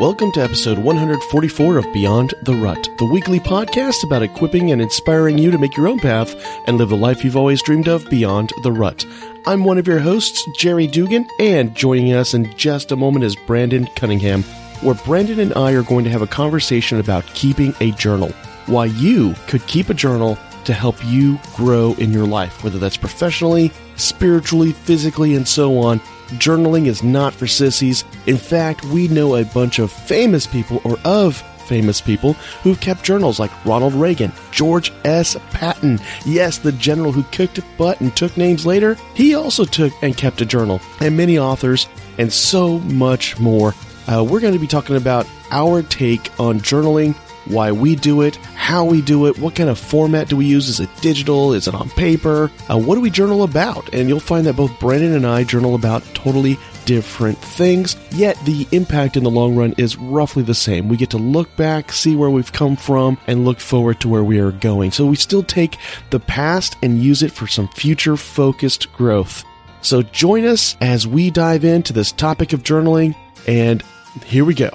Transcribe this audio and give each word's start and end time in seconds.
Welcome 0.00 0.32
to 0.32 0.40
episode 0.40 0.78
144 0.78 1.76
of 1.76 1.92
Beyond 1.92 2.32
the 2.44 2.54
Rut, 2.54 2.88
the 2.96 3.04
weekly 3.04 3.38
podcast 3.38 4.02
about 4.02 4.22
equipping 4.22 4.72
and 4.72 4.80
inspiring 4.80 5.36
you 5.36 5.50
to 5.50 5.58
make 5.58 5.76
your 5.76 5.88
own 5.88 5.98
path 5.98 6.34
and 6.66 6.78
live 6.78 6.88
the 6.88 6.96
life 6.96 7.22
you've 7.22 7.36
always 7.36 7.60
dreamed 7.60 7.86
of 7.86 8.08
beyond 8.08 8.50
the 8.62 8.72
rut. 8.72 9.04
I'm 9.44 9.62
one 9.62 9.76
of 9.76 9.86
your 9.86 9.98
hosts, 9.98 10.42
Jerry 10.56 10.86
Dugan, 10.86 11.28
and 11.38 11.74
joining 11.74 12.14
us 12.14 12.32
in 12.32 12.56
just 12.56 12.92
a 12.92 12.96
moment 12.96 13.26
is 13.26 13.36
Brandon 13.36 13.88
Cunningham, 13.94 14.42
where 14.80 14.94
Brandon 14.94 15.38
and 15.38 15.52
I 15.52 15.72
are 15.72 15.82
going 15.82 16.04
to 16.04 16.10
have 16.10 16.22
a 16.22 16.26
conversation 16.26 16.98
about 16.98 17.26
keeping 17.34 17.74
a 17.80 17.90
journal. 17.90 18.30
Why 18.64 18.86
you 18.86 19.34
could 19.48 19.66
keep 19.66 19.90
a 19.90 19.94
journal 19.94 20.38
to 20.64 20.72
help 20.72 20.96
you 21.04 21.38
grow 21.54 21.92
in 21.98 22.10
your 22.10 22.26
life, 22.26 22.64
whether 22.64 22.78
that's 22.78 22.96
professionally, 22.96 23.70
spiritually, 23.96 24.72
physically, 24.72 25.34
and 25.34 25.46
so 25.46 25.76
on. 25.76 26.00
Journaling 26.38 26.86
is 26.86 27.02
not 27.02 27.34
for 27.34 27.46
sissies. 27.46 28.04
In 28.26 28.36
fact, 28.36 28.84
we 28.84 29.08
know 29.08 29.36
a 29.36 29.44
bunch 29.44 29.78
of 29.78 29.90
famous 29.90 30.46
people 30.46 30.80
or 30.84 30.96
of 31.04 31.42
famous 31.66 32.00
people 32.00 32.32
who've 32.62 32.80
kept 32.80 33.04
journals 33.04 33.38
like 33.38 33.64
Ronald 33.64 33.94
Reagan, 33.94 34.32
George 34.50 34.92
S. 35.04 35.36
Patton. 35.50 36.00
Yes, 36.26 36.58
the 36.58 36.72
general 36.72 37.12
who 37.12 37.22
kicked 37.24 37.60
butt 37.78 38.00
and 38.00 38.14
took 38.16 38.36
names 38.36 38.66
later. 38.66 38.96
He 39.14 39.34
also 39.34 39.64
took 39.64 39.92
and 40.02 40.16
kept 40.16 40.40
a 40.40 40.44
journal, 40.44 40.80
and 41.00 41.16
many 41.16 41.38
authors, 41.38 41.88
and 42.18 42.32
so 42.32 42.80
much 42.80 43.38
more. 43.38 43.74
Uh, 44.08 44.24
we're 44.24 44.40
going 44.40 44.52
to 44.54 44.58
be 44.58 44.66
talking 44.66 44.96
about 44.96 45.26
our 45.52 45.82
take 45.82 46.28
on 46.40 46.58
journaling, 46.58 47.14
why 47.46 47.70
we 47.70 47.94
do 47.94 48.22
it, 48.22 48.36
how 48.70 48.84
we 48.84 49.02
do 49.02 49.26
it, 49.26 49.36
what 49.36 49.56
kind 49.56 49.68
of 49.68 49.76
format 49.76 50.28
do 50.28 50.36
we 50.36 50.46
use? 50.46 50.68
Is 50.68 50.78
it 50.78 50.88
digital? 51.00 51.54
Is 51.54 51.66
it 51.66 51.74
on 51.74 51.90
paper? 51.90 52.52
Uh, 52.70 52.78
what 52.78 52.94
do 52.94 53.00
we 53.00 53.10
journal 53.10 53.42
about? 53.42 53.92
And 53.92 54.08
you'll 54.08 54.20
find 54.20 54.46
that 54.46 54.54
both 54.54 54.78
Brandon 54.78 55.12
and 55.12 55.26
I 55.26 55.42
journal 55.42 55.74
about 55.74 56.04
totally 56.14 56.56
different 56.84 57.36
things, 57.38 57.96
yet 58.12 58.38
the 58.44 58.68
impact 58.70 59.16
in 59.16 59.24
the 59.24 59.30
long 59.30 59.56
run 59.56 59.74
is 59.76 59.96
roughly 59.96 60.44
the 60.44 60.54
same. 60.54 60.88
We 60.88 60.96
get 60.96 61.10
to 61.10 61.18
look 61.18 61.56
back, 61.56 61.90
see 61.90 62.14
where 62.14 62.30
we've 62.30 62.52
come 62.52 62.76
from, 62.76 63.18
and 63.26 63.44
look 63.44 63.58
forward 63.58 63.98
to 64.02 64.08
where 64.08 64.22
we 64.22 64.38
are 64.38 64.52
going. 64.52 64.92
So 64.92 65.04
we 65.04 65.16
still 65.16 65.42
take 65.42 65.76
the 66.10 66.20
past 66.20 66.76
and 66.80 67.02
use 67.02 67.24
it 67.24 67.32
for 67.32 67.48
some 67.48 67.66
future 67.66 68.16
focused 68.16 68.92
growth. 68.92 69.42
So 69.82 70.02
join 70.02 70.44
us 70.44 70.76
as 70.80 71.08
we 71.08 71.32
dive 71.32 71.64
into 71.64 71.92
this 71.92 72.12
topic 72.12 72.52
of 72.52 72.62
journaling, 72.62 73.16
and 73.48 73.82
here 74.24 74.44
we 74.44 74.54
go. 74.54 74.70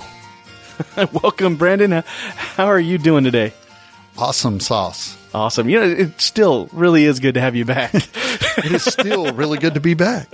Welcome, 1.23 1.55
Brandon. 1.55 2.03
How 2.03 2.65
are 2.65 2.77
you 2.77 2.97
doing 2.97 3.23
today? 3.23 3.53
Awesome 4.17 4.59
sauce. 4.59 5.17
Awesome. 5.33 5.67
You 5.67 5.79
know, 5.81 5.85
it 5.85 6.21
still 6.21 6.69
really 6.71 7.03
is 7.03 7.19
good 7.19 7.33
to 7.33 7.41
have 7.41 7.55
you 7.55 7.65
back. 7.65 7.93
it 7.93 8.71
is 8.71 8.85
still 8.85 9.33
really 9.33 9.57
good 9.57 9.73
to 9.73 9.81
be 9.81 9.93
back. 9.93 10.27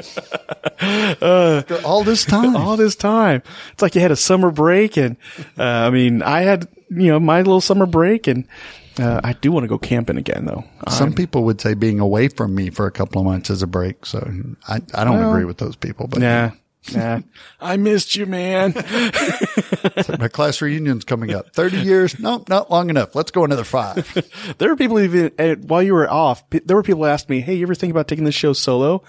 Uh, 0.80 1.64
all 1.84 2.04
this 2.04 2.24
time. 2.24 2.56
All 2.56 2.78
this 2.78 2.96
time. 2.96 3.42
It's 3.74 3.82
like 3.82 3.96
you 3.96 4.02
had 4.02 4.12
a 4.12 4.16
summer 4.16 4.52
break 4.52 4.98
and, 4.98 5.18
uh, 5.58 5.64
I 5.64 5.90
mean, 5.90 6.22
I 6.22 6.42
had, 6.42 6.68
you 6.90 7.08
know, 7.08 7.20
my 7.20 7.38
little 7.40 7.62
summer 7.62 7.88
break 7.88 8.28
and, 8.28 8.48
uh, 9.00 9.22
I 9.24 9.34
do 9.34 9.52
want 9.52 9.64
to 9.64 9.68
go 9.68 9.80
camping 9.80 10.18
again 10.18 10.46
though. 10.46 10.64
Some 10.90 11.10
I'm, 11.10 11.14
people 11.16 11.44
would 11.46 11.62
say 11.62 11.74
being 11.74 12.00
away 12.00 12.28
from 12.28 12.54
me 12.54 12.70
for 12.70 12.86
a 12.86 12.92
couple 12.92 13.22
of 13.22 13.26
months 13.26 13.50
is 13.50 13.64
a 13.64 13.68
break. 13.68 14.06
So 14.06 14.20
I, 14.68 14.82
I 14.94 15.04
don't 15.04 15.18
well, 15.18 15.32
agree 15.32 15.46
with 15.46 15.58
those 15.58 15.76
people, 15.76 16.08
but 16.08 16.22
yeah, 16.22 16.52
yeah. 16.90 17.22
I 17.62 17.78
missed 17.78 18.16
you, 18.16 18.26
man. 18.26 18.74
my 20.20 20.28
class 20.28 20.62
reunion's 20.62 21.06
coming 21.06 21.32
up. 21.32 21.54
30 21.54 21.78
years? 21.78 22.20
Nope, 22.20 22.50
not 22.50 22.72
long 22.72 22.90
enough. 22.90 23.14
Let's 23.14 23.32
go 23.32 23.44
another 23.44 23.64
five. 23.64 24.12
there 24.58 24.70
were 24.70 24.76
people 24.76 25.00
even, 25.00 25.32
uh, 25.38 25.56
while 25.56 25.84
you 25.84 25.94
were 25.94 26.10
off, 26.10 26.44
there 26.50 26.76
were 26.76 26.84
people 26.84 27.04
who 27.04 27.10
asked 27.10 27.30
me, 27.30 27.40
Hey, 27.42 27.56
you 27.56 27.64
ever 27.64 27.76
think 27.76 27.92
about 27.92 28.08
taking 28.08 28.26
this 28.26 28.36
show 28.36 28.54
solo? 28.54 29.04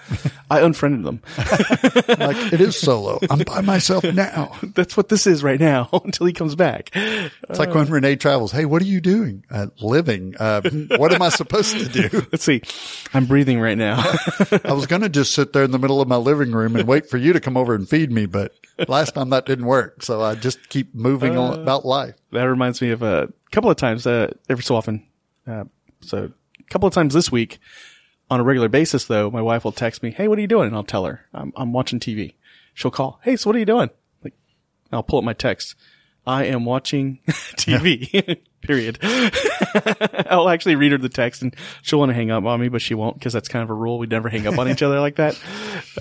I 0.51 0.61
unfriended 0.61 1.03
them. 1.03 1.21
like, 1.37 2.53
it 2.53 2.61
is 2.61 2.79
solo. 2.79 3.19
I'm 3.29 3.39
by 3.39 3.61
myself 3.61 4.03
now. 4.03 4.55
That's 4.61 4.95
what 4.95 5.09
this 5.09 5.25
is 5.25 5.43
right 5.43 5.59
now 5.59 5.89
until 6.03 6.27
he 6.27 6.33
comes 6.33 6.55
back. 6.55 6.91
It's 6.93 7.33
uh, 7.49 7.55
like 7.57 7.73
when 7.73 7.87
Renee 7.87 8.17
travels. 8.17 8.51
Hey, 8.51 8.65
what 8.65 8.81
are 8.81 8.85
you 8.85 9.01
doing? 9.01 9.45
Uh, 9.49 9.67
living. 9.81 10.35
Uh, 10.39 10.61
what 10.97 11.11
am 11.11 11.21
I 11.21 11.29
supposed 11.29 11.77
to 11.79 11.87
do? 11.87 12.27
Let's 12.31 12.43
see. 12.43 12.61
I'm 13.13 13.25
breathing 13.25 13.59
right 13.59 13.77
now. 13.77 13.99
I 14.63 14.73
was 14.73 14.85
going 14.85 15.01
to 15.01 15.09
just 15.09 15.33
sit 15.33 15.53
there 15.53 15.63
in 15.63 15.71
the 15.71 15.79
middle 15.79 16.01
of 16.01 16.07
my 16.07 16.17
living 16.17 16.51
room 16.51 16.75
and 16.75 16.87
wait 16.87 17.09
for 17.09 17.17
you 17.17 17.33
to 17.33 17.39
come 17.39 17.57
over 17.57 17.62
over 17.63 17.73
and 17.75 17.87
feed 17.89 18.11
me, 18.11 18.25
but 18.25 18.53
last 18.87 19.15
time 19.15 19.29
that 19.29 19.45
didn't 19.45 19.65
work. 19.65 20.03
So 20.03 20.21
I 20.21 20.35
just 20.35 20.69
keep 20.69 20.93
moving 20.93 21.37
uh, 21.37 21.41
on 21.41 21.61
about 21.61 21.85
life. 21.85 22.15
That 22.31 22.43
reminds 22.43 22.81
me 22.81 22.91
of 22.91 23.01
a 23.01 23.31
couple 23.51 23.71
of 23.71 23.77
times, 23.77 24.05
uh, 24.05 24.33
every 24.49 24.63
so 24.63 24.75
often. 24.75 25.05
Uh, 25.47 25.65
so 26.01 26.31
a 26.59 26.63
couple 26.69 26.87
of 26.87 26.93
times 26.93 27.13
this 27.13 27.31
week 27.31 27.59
on 28.29 28.39
a 28.39 28.43
regular 28.43 28.69
basis, 28.69 29.05
though, 29.05 29.31
my 29.31 29.41
wife 29.41 29.63
will 29.63 29.71
text 29.71 30.03
me, 30.03 30.11
Hey, 30.11 30.27
what 30.27 30.37
are 30.37 30.41
you 30.41 30.47
doing? 30.47 30.67
And 30.67 30.75
I'll 30.75 30.83
tell 30.83 31.05
her 31.05 31.25
I'm, 31.33 31.53
I'm 31.55 31.73
watching 31.73 31.99
TV. 31.99 32.35
She'll 32.73 32.91
call. 32.91 33.19
Hey, 33.23 33.35
so 33.35 33.49
what 33.49 33.55
are 33.55 33.59
you 33.59 33.65
doing? 33.65 33.89
Like, 34.23 34.33
I'll 34.91 35.03
pull 35.03 35.19
up 35.19 35.25
my 35.25 35.33
text. 35.33 35.75
I 36.25 36.45
am 36.45 36.65
watching 36.65 37.19
TV. 37.27 38.39
Period. 38.61 38.97
I'll 40.29 40.47
actually 40.47 40.75
read 40.75 40.93
her 40.93 40.97
the 40.97 41.09
text 41.09 41.41
and 41.41 41.53
she'll 41.81 41.99
want 41.99 42.11
to 42.11 42.13
hang 42.13 42.31
up 42.31 42.45
on 42.45 42.61
me, 42.61 42.69
but 42.69 42.81
she 42.81 42.93
won't 42.93 43.19
because 43.19 43.33
that's 43.33 43.49
kind 43.49 43.61
of 43.61 43.69
a 43.69 43.73
rule. 43.73 43.99
We 43.99 44.07
never 44.07 44.29
hang 44.29 44.47
up 44.47 44.57
on 44.57 44.69
each 44.69 44.81
other 44.81 45.01
like 45.01 45.17
that. 45.17 45.37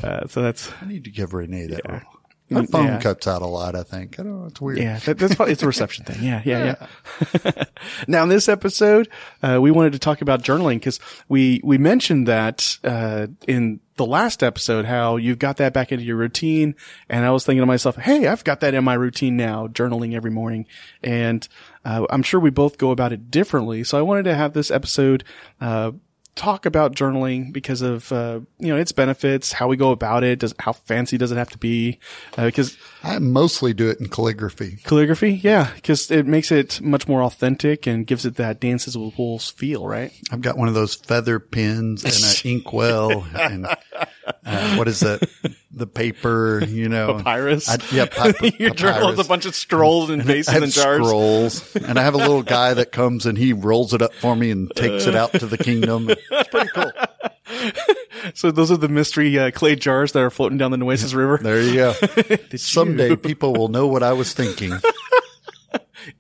Uh, 0.01 0.29
so 0.29 0.43
that's. 0.43 0.71
I 0.81 0.87
need 0.87 1.05
to 1.05 1.11
give 1.11 1.35
Renee 1.35 1.67
that 1.67 1.81
yeah. 1.85 1.93
rule. 1.93 2.22
My 2.55 2.67
phone 2.67 2.87
yeah. 2.87 3.01
cuts 3.01 3.27
out 3.27 3.43
a 3.43 3.47
lot, 3.47 3.75
I 3.75 3.83
think. 3.83 4.19
I 4.19 4.23
don't 4.23 4.41
know. 4.41 4.47
It's 4.47 4.61
weird. 4.61 4.79
Yeah, 4.79 4.99
that, 5.01 5.19
that's 5.19 5.35
probably, 5.35 5.53
it's 5.53 5.63
a 5.63 5.67
reception 5.67 6.05
thing. 6.05 6.23
Yeah, 6.23 6.43
yeah, 6.45 6.77
yeah. 6.81 7.41
yeah. 7.45 7.65
now 8.09 8.23
in 8.23 8.29
this 8.29 8.49
episode, 8.49 9.09
uh, 9.43 9.59
we 9.61 9.71
wanted 9.71 9.93
to 9.93 9.99
talk 9.99 10.23
about 10.23 10.43
journaling 10.43 10.77
because 10.77 11.01
we, 11.29 11.61
we 11.65 11.79
mentioned 11.79 12.29
that, 12.29 12.79
uh, 12.85 13.27
in 13.47 13.81
the 13.97 14.07
last 14.07 14.43
episode, 14.43 14.85
how 14.85 15.17
you've 15.17 15.39
got 15.39 15.59
that 15.59 15.73
back 15.73 15.93
into 15.93 16.05
your 16.05 16.17
routine. 16.17 16.75
And 17.09 17.25
I 17.25 17.31
was 17.31 17.45
thinking 17.45 17.63
to 17.63 17.67
myself, 17.67 17.97
Hey, 17.97 18.27
I've 18.27 18.45
got 18.45 18.61
that 18.61 18.75
in 18.75 18.85
my 18.85 18.95
routine 18.95 19.37
now, 19.37 19.67
journaling 19.69 20.15
every 20.15 20.31
morning. 20.31 20.67
And, 21.03 21.47
uh, 21.85 22.07
I'm 22.11 22.23
sure 22.23 22.41
we 22.41 22.51
both 22.51 22.79
go 22.79 22.91
about 22.91 23.13
it 23.13 23.31
differently. 23.31 23.85
So 23.85 23.99
I 23.99 24.03
wanted 24.03 24.25
to 24.25 24.35
have 24.35 24.53
this 24.53 24.71
episode, 24.71 25.25
uh, 25.61 25.93
talk 26.35 26.67
about 26.67 26.95
journaling 26.95 27.53
because 27.53 27.83
of 27.83 28.11
uh, 28.13 28.41
you 28.59 28.69
know 28.69 28.77
its 28.77 28.93
benefits, 28.93 29.53
how 29.53 29.69
we 29.69 29.77
go 29.77 29.91
about 29.91 30.25
it, 30.25 30.39
does 30.39 30.55
how 30.59 30.73
fancy 30.73 31.19
does 31.19 31.31
it 31.31 31.37
have 31.37 31.51
to 31.51 31.59
be? 31.59 31.99
Uh, 32.37 32.47
because 32.47 32.77
I 33.03 33.19
mostly 33.19 33.75
do 33.75 33.91
it 33.91 34.01
in 34.01 34.09
calligraphy. 34.09 34.79
Calligraphy, 34.85 35.33
yeah, 35.43 35.71
because 35.75 36.11
it 36.11 36.27
makes 36.27 36.51
it 36.51 36.81
much 36.81 37.07
more 37.09 37.23
authentic 37.23 37.87
and 37.87 38.07
gives 38.07 38.25
it 38.25 38.37
that 38.37 38.61
dances 38.61 38.97
with 38.97 39.17
wolves 39.19 39.51
feel, 39.51 39.87
right? 39.87 40.13
I've 40.31 40.43
got 40.43 40.57
one 40.57 40.69
of 40.69 40.75
those 40.75 40.95
feather 40.95 41.39
pens 41.39 42.05
and 42.05 42.15
an 42.15 42.35
inkwell 42.53 43.27
and 43.35 43.67
uh, 43.67 44.77
what 44.77 44.89
is 44.89 45.01
that? 45.01 45.29
The 45.75 45.87
paper, 45.87 46.63
you 46.67 46.89
know, 46.89 47.15
papyrus. 47.17 47.69
I, 47.69 47.79
yeah, 47.93 48.07
pi- 48.07 48.35
your 48.59 48.71
journal 48.75 49.09
is 49.09 49.19
a 49.19 49.25
bunch 49.25 49.47
of 49.47 49.55
scrolls 49.55 50.11
and 50.11 50.23
vases 50.23 50.55
and 50.55 50.71
jars. 50.71 51.07
Scrolls, 51.07 51.77
and 51.77 51.99
I 51.99 52.03
have 52.03 52.13
a 52.15 52.19
little 52.19 52.43
guy 52.43 52.75
that 52.75 52.93
comes 52.93 53.25
and 53.25 53.39
he 53.39 53.55
rolls 53.55 53.95
it 53.95 54.03
up 54.03 54.13
for 54.15 54.37
me 54.37 54.51
and 54.51 54.71
takes 54.77 55.07
it 55.07 55.15
out 55.15 55.33
to 55.33 55.47
the 55.47 55.57
kingdom. 55.57 56.11
It's 56.11 56.49
pretty 56.49 56.69
cool. 56.75 56.93
so 58.35 58.51
those 58.51 58.71
are 58.71 58.77
the 58.77 58.89
mystery 58.89 59.39
uh, 59.39 59.51
clay 59.51 59.77
jars 59.77 60.13
that 60.13 60.21
are 60.21 60.31
floating 60.31 60.59
down 60.59 60.71
the 60.71 60.77
Nueces 60.77 61.15
River. 61.15 61.39
There 61.43 61.63
you 61.63 61.75
go. 61.75 61.93
Someday 62.57 63.11
you? 63.11 63.17
people 63.17 63.53
will 63.53 63.69
know 63.69 63.87
what 63.87 64.03
I 64.03 64.13
was 64.13 64.33
thinking. 64.33 64.73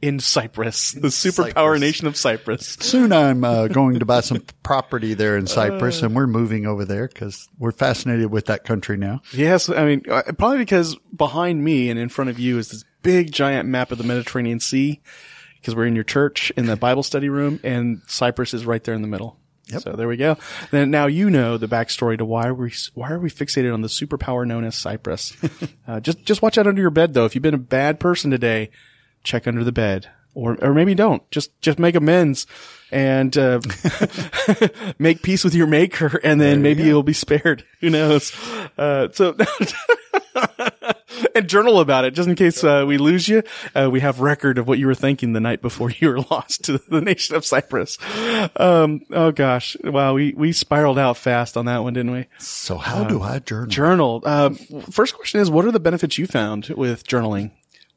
In 0.00 0.20
Cyprus, 0.20 0.92
the 0.92 1.08
superpower 1.08 1.54
Cyprus. 1.54 1.80
nation 1.80 2.06
of 2.06 2.16
Cyprus. 2.16 2.76
Soon 2.80 3.12
I'm 3.12 3.44
uh, 3.44 3.68
going 3.68 3.98
to 3.98 4.04
buy 4.04 4.20
some 4.20 4.44
property 4.62 5.14
there 5.14 5.36
in 5.36 5.46
Cyprus, 5.46 6.02
uh, 6.02 6.06
and 6.06 6.16
we're 6.16 6.26
moving 6.26 6.66
over 6.66 6.84
there 6.84 7.08
because 7.08 7.48
we're 7.58 7.72
fascinated 7.72 8.30
with 8.30 8.46
that 8.46 8.64
country 8.64 8.96
now. 8.96 9.22
Yes, 9.32 9.68
I 9.68 9.84
mean 9.84 10.02
uh, 10.08 10.22
probably 10.38 10.58
because 10.58 10.96
behind 11.14 11.64
me 11.64 11.90
and 11.90 11.98
in 11.98 12.08
front 12.08 12.30
of 12.30 12.38
you 12.38 12.58
is 12.58 12.70
this 12.70 12.84
big 13.02 13.32
giant 13.32 13.68
map 13.68 13.90
of 13.92 13.98
the 13.98 14.04
Mediterranean 14.04 14.60
Sea 14.60 15.00
because 15.56 15.74
we're 15.74 15.86
in 15.86 15.94
your 15.94 16.04
church 16.04 16.50
in 16.56 16.66
the 16.66 16.76
Bible 16.76 17.02
study 17.02 17.28
room, 17.28 17.60
and 17.62 18.02
Cyprus 18.06 18.52
is 18.52 18.66
right 18.66 18.82
there 18.82 18.94
in 18.94 19.02
the 19.02 19.08
middle. 19.08 19.38
Yep. 19.68 19.82
So 19.82 19.92
there 19.92 20.08
we 20.08 20.16
go. 20.16 20.36
Then 20.70 20.90
now 20.90 21.06
you 21.06 21.30
know 21.30 21.56
the 21.56 21.68
backstory 21.68 22.18
to 22.18 22.24
why 22.24 22.50
we 22.50 22.72
why 22.94 23.10
are 23.10 23.18
we 23.18 23.30
fixated 23.30 23.72
on 23.72 23.80
the 23.80 23.88
superpower 23.88 24.46
known 24.46 24.64
as 24.64 24.74
Cyprus. 24.76 25.34
uh, 25.86 26.00
just 26.00 26.24
just 26.24 26.42
watch 26.42 26.58
out 26.58 26.66
under 26.66 26.80
your 26.80 26.90
bed 26.90 27.14
though. 27.14 27.24
If 27.24 27.34
you've 27.34 27.42
been 27.42 27.54
a 27.54 27.58
bad 27.58 28.00
person 28.00 28.30
today, 28.30 28.70
check 29.24 29.46
under 29.46 29.64
the 29.64 29.72
bed, 29.72 30.08
or 30.34 30.56
or 30.62 30.74
maybe 30.74 30.94
don't. 30.94 31.28
Just 31.30 31.58
just 31.60 31.78
make 31.78 31.94
amends 31.94 32.46
and 32.90 33.36
uh, 33.36 33.60
make 34.98 35.22
peace 35.22 35.44
with 35.44 35.54
your 35.54 35.66
maker, 35.66 36.20
and 36.22 36.40
then 36.40 36.62
maybe 36.62 36.84
you'll 36.84 37.02
be 37.02 37.12
spared. 37.12 37.64
Who 37.80 37.90
knows? 37.90 38.32
Uh, 38.78 39.08
so 39.12 39.34
and 41.34 41.48
journal 41.48 41.80
about 41.80 42.04
it 42.04 42.14
just 42.14 42.28
in 42.28 42.34
case 42.34 42.62
uh, 42.62 42.84
we 42.86 42.98
lose 42.98 43.28
you. 43.28 43.42
Uh, 43.74 43.88
we 43.90 44.00
have 44.00 44.20
record 44.20 44.58
of 44.58 44.68
what 44.68 44.78
you 44.78 44.86
were 44.86 44.94
thinking 44.94 45.32
the 45.32 45.40
night 45.40 45.62
before 45.62 45.90
you 45.90 46.08
were 46.08 46.20
lost 46.30 46.64
to 46.64 46.78
the 46.78 47.00
nation 47.00 47.34
of 47.34 47.44
Cyprus. 47.44 47.98
Um, 48.56 49.02
oh 49.10 49.32
gosh, 49.32 49.76
wow, 49.82 50.14
we 50.14 50.34
we 50.34 50.52
spiraled 50.52 50.98
out 50.98 51.16
fast 51.16 51.56
on 51.56 51.66
that 51.66 51.82
one, 51.82 51.94
didn't 51.94 52.12
we? 52.12 52.26
So 52.38 52.76
how 52.76 53.04
do 53.04 53.22
I 53.22 53.38
journal? 53.38 53.68
Journal. 53.68 54.22
Uh, 54.24 54.50
first 54.90 55.14
question 55.14 55.40
is, 55.40 55.50
what 55.50 55.64
are 55.64 55.72
the 55.72 55.80
benefits 55.80 56.18
you 56.18 56.26
found 56.26 56.68
with 56.68 57.06
journaling? 57.06 57.50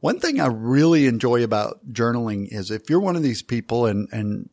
One 0.06 0.20
thing 0.20 0.40
I 0.40 0.46
really 0.46 1.08
enjoy 1.08 1.44
about 1.44 1.92
journaling 1.92 2.54
is 2.54 2.70
if 2.70 2.92
you're 2.92 3.00
one 3.00 3.16
of 3.16 3.24
these 3.24 3.42
people 3.42 3.88
and, 3.88 4.08
and 4.12 4.52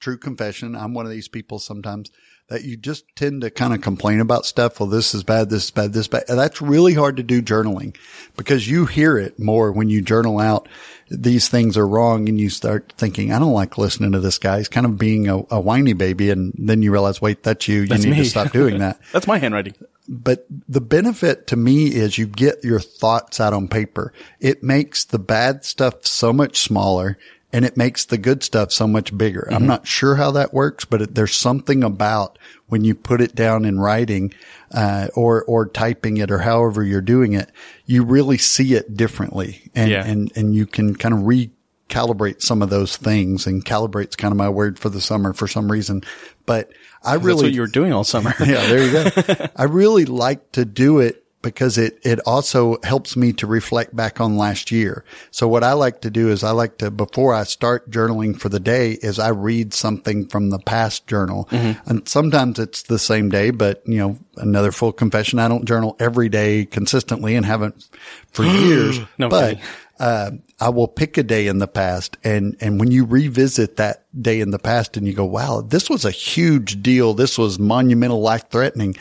true 0.00 0.18
confession, 0.18 0.76
I'm 0.76 0.92
one 0.92 1.06
of 1.06 1.10
these 1.10 1.28
people 1.28 1.58
sometimes 1.58 2.10
that 2.48 2.64
you 2.64 2.76
just 2.76 3.06
tend 3.16 3.40
to 3.40 3.50
kind 3.50 3.72
of 3.72 3.80
complain 3.80 4.20
about 4.20 4.44
stuff. 4.44 4.78
Well, 4.78 4.90
this 4.90 5.14
is 5.14 5.24
bad. 5.24 5.48
This 5.48 5.64
is 5.64 5.70
bad. 5.70 5.94
This 5.94 6.02
is 6.02 6.08
bad. 6.08 6.24
And 6.28 6.38
that's 6.38 6.60
really 6.60 6.92
hard 6.92 7.16
to 7.16 7.22
do 7.22 7.40
journaling 7.40 7.96
because 8.36 8.68
you 8.68 8.84
hear 8.84 9.16
it 9.16 9.38
more 9.38 9.72
when 9.72 9.88
you 9.88 10.02
journal 10.02 10.38
out 10.38 10.68
these 11.08 11.48
things 11.48 11.78
are 11.78 11.88
wrong 11.88 12.28
and 12.28 12.38
you 12.38 12.50
start 12.50 12.92
thinking, 12.98 13.32
I 13.32 13.38
don't 13.38 13.54
like 13.54 13.78
listening 13.78 14.12
to 14.12 14.20
this 14.20 14.36
guy. 14.36 14.58
He's 14.58 14.68
kind 14.68 14.84
of 14.84 14.98
being 14.98 15.26
a, 15.26 15.38
a 15.50 15.58
whiny 15.58 15.94
baby. 15.94 16.28
And 16.28 16.52
then 16.58 16.82
you 16.82 16.92
realize, 16.92 17.18
wait, 17.22 17.44
that's 17.44 17.66
you. 17.66 17.80
You 17.80 17.86
That's 17.86 18.04
need 18.04 18.10
me. 18.10 18.16
to 18.18 18.24
stop 18.26 18.52
doing 18.52 18.80
that. 18.80 19.00
That's 19.12 19.26
my 19.26 19.38
handwriting. 19.38 19.74
But 20.12 20.46
the 20.68 20.80
benefit 20.82 21.46
to 21.48 21.56
me 21.56 21.86
is 21.86 22.18
you 22.18 22.26
get 22.26 22.62
your 22.62 22.78
thoughts 22.80 23.40
out 23.40 23.54
on 23.54 23.66
paper. 23.66 24.12
It 24.40 24.62
makes 24.62 25.04
the 25.04 25.18
bad 25.18 25.64
stuff 25.64 26.04
so 26.06 26.34
much 26.34 26.58
smaller 26.58 27.16
and 27.50 27.64
it 27.64 27.76
makes 27.78 28.04
the 28.04 28.18
good 28.18 28.42
stuff 28.42 28.72
so 28.72 28.86
much 28.86 29.16
bigger. 29.16 29.48
I'm 29.50 29.66
not 29.66 29.86
sure 29.86 30.16
how 30.16 30.30
that 30.32 30.52
works, 30.54 30.84
but 30.84 31.02
it, 31.02 31.14
there's 31.14 31.34
something 31.34 31.82
about 31.82 32.38
when 32.68 32.84
you 32.84 32.94
put 32.94 33.20
it 33.22 33.34
down 33.34 33.64
in 33.64 33.78
writing, 33.80 34.32
uh, 34.72 35.08
or, 35.14 35.44
or 35.44 35.66
typing 35.66 36.18
it 36.18 36.30
or 36.30 36.38
however 36.38 36.82
you're 36.82 37.00
doing 37.02 37.32
it, 37.34 37.50
you 37.86 38.04
really 38.04 38.38
see 38.38 38.74
it 38.74 38.96
differently 38.96 39.70
and, 39.74 39.90
Yeah. 39.90 40.04
and, 40.04 40.30
and 40.36 40.54
you 40.54 40.66
can 40.66 40.94
kind 40.94 41.14
of 41.14 41.20
recalibrate 41.20 42.42
some 42.42 42.62
of 42.62 42.70
those 42.70 42.96
things 42.96 43.46
and 43.46 43.64
calibrate's 43.64 44.16
kind 44.16 44.32
of 44.32 44.38
my 44.38 44.48
word 44.48 44.78
for 44.78 44.88
the 44.88 45.00
summer 45.00 45.32
for 45.32 45.46
some 45.48 45.70
reason. 45.70 46.02
But 46.46 46.70
I 47.04 47.12
That's 47.12 47.24
really, 47.24 47.44
what 47.44 47.52
you 47.52 47.60
were 47.60 47.66
doing 47.66 47.92
all 47.92 48.04
summer. 48.04 48.34
yeah, 48.40 48.66
there 48.66 48.84
you 48.84 48.92
go. 48.92 49.46
I 49.56 49.64
really 49.64 50.04
like 50.04 50.52
to 50.52 50.64
do 50.64 51.00
it 51.00 51.22
because 51.42 51.76
it, 51.76 51.98
it 52.02 52.20
also 52.24 52.78
helps 52.84 53.16
me 53.16 53.32
to 53.34 53.46
reflect 53.46 53.94
back 53.94 54.20
on 54.20 54.36
last 54.36 54.70
year. 54.70 55.04
So 55.30 55.48
what 55.48 55.64
I 55.64 55.72
like 55.72 56.00
to 56.02 56.10
do 56.10 56.30
is 56.30 56.42
I 56.44 56.52
like 56.52 56.78
to, 56.78 56.90
before 56.90 57.34
I 57.34 57.42
start 57.42 57.90
journaling 57.90 58.38
for 58.38 58.48
the 58.48 58.60
day 58.60 58.92
is 58.92 59.18
I 59.18 59.30
read 59.30 59.74
something 59.74 60.28
from 60.28 60.50
the 60.50 60.60
past 60.60 61.06
journal. 61.06 61.48
Mm-hmm. 61.50 61.90
And 61.90 62.08
sometimes 62.08 62.58
it's 62.58 62.82
the 62.82 62.98
same 62.98 63.28
day, 63.28 63.50
but 63.50 63.82
you 63.86 63.98
know, 63.98 64.18
another 64.36 64.72
full 64.72 64.92
confession. 64.92 65.38
I 65.38 65.48
don't 65.48 65.66
journal 65.66 65.96
every 65.98 66.28
day 66.28 66.64
consistently 66.64 67.34
and 67.34 67.44
haven't 67.44 67.88
for 68.30 68.44
years, 68.44 69.00
No 69.18 69.28
but 69.28 69.56
kidding. 69.56 69.64
Uh, 70.02 70.30
I 70.60 70.68
will 70.70 70.88
pick 70.88 71.16
a 71.16 71.22
day 71.22 71.46
in 71.46 71.58
the 71.58 71.68
past 71.68 72.16
and, 72.24 72.56
and 72.60 72.80
when 72.80 72.90
you 72.90 73.04
revisit 73.04 73.76
that 73.76 74.04
day 74.20 74.40
in 74.40 74.50
the 74.50 74.58
past 74.58 74.96
and 74.96 75.06
you 75.06 75.14
go, 75.14 75.24
wow, 75.24 75.60
this 75.60 75.88
was 75.88 76.04
a 76.04 76.10
huge 76.10 76.82
deal. 76.82 77.14
This 77.14 77.38
was 77.38 77.58
monumental, 77.60 78.20
life 78.20 78.50
threatening. 78.50 78.96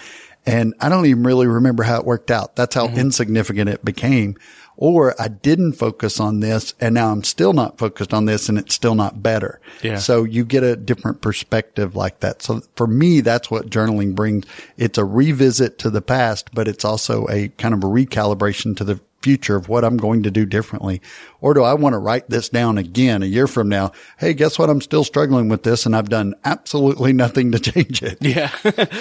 And 0.45 0.73
I 0.79 0.89
don't 0.89 1.07
even 1.07 1.23
really 1.23 1.47
remember 1.47 1.83
how 1.83 1.97
it 1.99 2.05
worked 2.05 2.29
out. 2.31 2.55
That's 2.55 2.75
Mm-hmm. 2.75 2.95
how 2.95 3.01
insignificant 3.01 3.69
it 3.69 3.83
became. 3.83 4.37
Or 4.77 5.13
I 5.21 5.27
didn't 5.27 5.73
focus 5.73 6.19
on 6.19 6.39
this 6.39 6.73
and 6.79 6.95
now 6.95 7.11
I'm 7.11 7.23
still 7.23 7.53
not 7.53 7.77
focused 7.77 8.13
on 8.13 8.25
this 8.25 8.47
and 8.49 8.57
it's 8.57 8.73
still 8.73 8.95
not 8.95 9.21
better. 9.21 9.59
Yeah. 9.83 9.97
So 9.97 10.23
you 10.23 10.45
get 10.45 10.63
a 10.63 10.75
different 10.75 11.21
perspective 11.21 11.95
like 11.95 12.21
that. 12.21 12.41
So 12.41 12.61
for 12.75 12.87
me, 12.87 13.21
that's 13.21 13.51
what 13.51 13.69
journaling 13.69 14.15
brings. 14.15 14.45
It's 14.77 14.97
a 14.97 15.05
revisit 15.05 15.77
to 15.79 15.89
the 15.91 16.01
past, 16.01 16.49
but 16.53 16.67
it's 16.67 16.85
also 16.85 17.27
a 17.29 17.49
kind 17.49 17.73
of 17.75 17.83
a 17.83 17.87
recalibration 17.87 18.75
to 18.77 18.83
the 18.83 18.99
future 19.21 19.55
of 19.55 19.69
what 19.69 19.83
I'm 19.83 19.97
going 19.97 20.23
to 20.23 20.31
do 20.31 20.45
differently? 20.45 21.01
Or 21.39 21.53
do 21.53 21.63
I 21.63 21.73
want 21.73 21.93
to 21.93 21.99
write 21.99 22.29
this 22.29 22.49
down 22.49 22.77
again 22.77 23.23
a 23.23 23.27
year 23.27 23.47
from 23.47 23.69
now? 23.69 23.91
Hey, 24.17 24.33
guess 24.33 24.57
what? 24.57 24.69
I'm 24.69 24.81
still 24.81 25.03
struggling 25.03 25.49
with 25.49 25.63
this 25.63 25.85
and 25.85 25.95
I've 25.95 26.09
done 26.09 26.35
absolutely 26.43 27.13
nothing 27.13 27.51
to 27.51 27.59
change 27.71 28.03
it. 28.03 28.17
Yeah. 28.21 28.49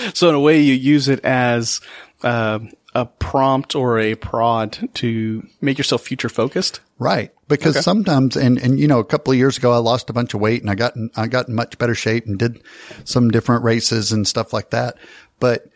so 0.14 0.28
in 0.28 0.34
a 0.34 0.40
way, 0.40 0.60
you 0.60 0.74
use 0.74 1.08
it 1.08 1.24
as 1.24 1.80
uh, 2.22 2.60
a 2.94 3.06
prompt 3.06 3.74
or 3.74 3.98
a 3.98 4.14
prod 4.14 4.90
to 4.94 5.46
make 5.60 5.78
yourself 5.78 6.02
future 6.02 6.28
focused. 6.28 6.80
Right. 6.98 7.32
Because 7.48 7.82
sometimes, 7.82 8.36
and, 8.36 8.58
and, 8.58 8.78
you 8.78 8.86
know, 8.86 8.98
a 8.98 9.04
couple 9.04 9.32
of 9.32 9.38
years 9.38 9.56
ago, 9.56 9.72
I 9.72 9.78
lost 9.78 10.10
a 10.10 10.12
bunch 10.12 10.34
of 10.34 10.40
weight 10.40 10.60
and 10.60 10.70
I 10.70 10.74
got, 10.74 10.96
in, 10.96 11.10
I 11.16 11.26
got 11.26 11.48
in 11.48 11.54
much 11.54 11.78
better 11.78 11.94
shape 11.94 12.26
and 12.26 12.38
did 12.38 12.62
some 13.04 13.30
different 13.30 13.64
races 13.64 14.12
and 14.12 14.28
stuff 14.28 14.52
like 14.52 14.70
that. 14.70 14.98
But 15.40 15.66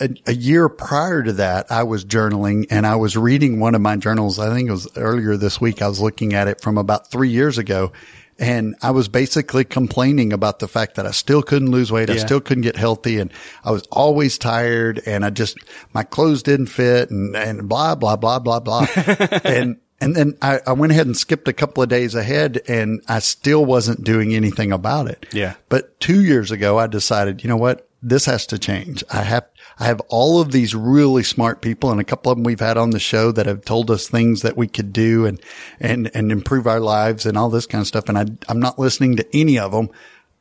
a, 0.00 0.08
a 0.26 0.34
year 0.34 0.68
prior 0.68 1.22
to 1.22 1.32
that, 1.34 1.70
I 1.70 1.82
was 1.82 2.04
journaling 2.04 2.66
and 2.70 2.86
I 2.86 2.96
was 2.96 3.16
reading 3.16 3.60
one 3.60 3.74
of 3.74 3.80
my 3.80 3.96
journals. 3.96 4.38
I 4.38 4.54
think 4.54 4.68
it 4.68 4.72
was 4.72 4.88
earlier 4.96 5.36
this 5.36 5.60
week. 5.60 5.82
I 5.82 5.88
was 5.88 6.00
looking 6.00 6.34
at 6.34 6.48
it 6.48 6.60
from 6.60 6.78
about 6.78 7.10
three 7.10 7.30
years 7.30 7.58
ago. 7.58 7.92
And 8.40 8.76
I 8.82 8.92
was 8.92 9.08
basically 9.08 9.64
complaining 9.64 10.32
about 10.32 10.60
the 10.60 10.68
fact 10.68 10.94
that 10.94 11.06
I 11.06 11.10
still 11.10 11.42
couldn't 11.42 11.72
lose 11.72 11.90
weight. 11.90 12.08
I 12.08 12.18
still 12.18 12.40
couldn't 12.40 12.62
get 12.62 12.76
healthy 12.76 13.18
and 13.18 13.32
I 13.64 13.72
was 13.72 13.82
always 13.90 14.38
tired 14.38 15.02
and 15.06 15.24
I 15.24 15.30
just, 15.30 15.58
my 15.92 16.04
clothes 16.04 16.44
didn't 16.44 16.66
fit 16.66 17.10
and, 17.10 17.34
and 17.34 17.68
blah, 17.68 17.96
blah, 17.96 18.14
blah, 18.14 18.38
blah, 18.38 18.60
blah. 18.60 18.86
and, 19.44 19.80
and 20.00 20.14
then 20.14 20.38
I, 20.40 20.60
I 20.64 20.72
went 20.74 20.92
ahead 20.92 21.06
and 21.06 21.16
skipped 21.16 21.48
a 21.48 21.52
couple 21.52 21.82
of 21.82 21.88
days 21.88 22.14
ahead 22.14 22.62
and 22.68 23.02
I 23.08 23.18
still 23.18 23.64
wasn't 23.64 24.04
doing 24.04 24.32
anything 24.32 24.70
about 24.70 25.08
it. 25.08 25.26
Yeah. 25.32 25.54
But 25.68 25.98
two 25.98 26.22
years 26.22 26.52
ago, 26.52 26.78
I 26.78 26.86
decided, 26.86 27.42
you 27.42 27.48
know 27.48 27.56
what? 27.56 27.88
This 28.04 28.26
has 28.26 28.46
to 28.46 28.58
change. 28.60 29.02
I 29.12 29.22
have, 29.22 29.48
I 29.80 29.84
have 29.84 30.00
all 30.08 30.40
of 30.40 30.50
these 30.50 30.74
really 30.74 31.22
smart 31.22 31.60
people 31.62 31.90
and 31.92 32.00
a 32.00 32.04
couple 32.04 32.32
of 32.32 32.36
them 32.38 32.44
we've 32.44 32.58
had 32.58 32.76
on 32.76 32.90
the 32.90 32.98
show 32.98 33.30
that 33.32 33.46
have 33.46 33.64
told 33.64 33.90
us 33.90 34.08
things 34.08 34.42
that 34.42 34.56
we 34.56 34.66
could 34.66 34.92
do 34.92 35.24
and, 35.26 35.40
and, 35.78 36.10
and 36.14 36.32
improve 36.32 36.66
our 36.66 36.80
lives 36.80 37.26
and 37.26 37.38
all 37.38 37.48
this 37.48 37.66
kind 37.66 37.80
of 37.82 37.86
stuff. 37.88 38.08
And 38.08 38.18
I, 38.18 38.26
I'm 38.48 38.58
not 38.60 38.78
listening 38.78 39.16
to 39.16 39.26
any 39.36 39.58
of 39.58 39.70
them. 39.72 39.88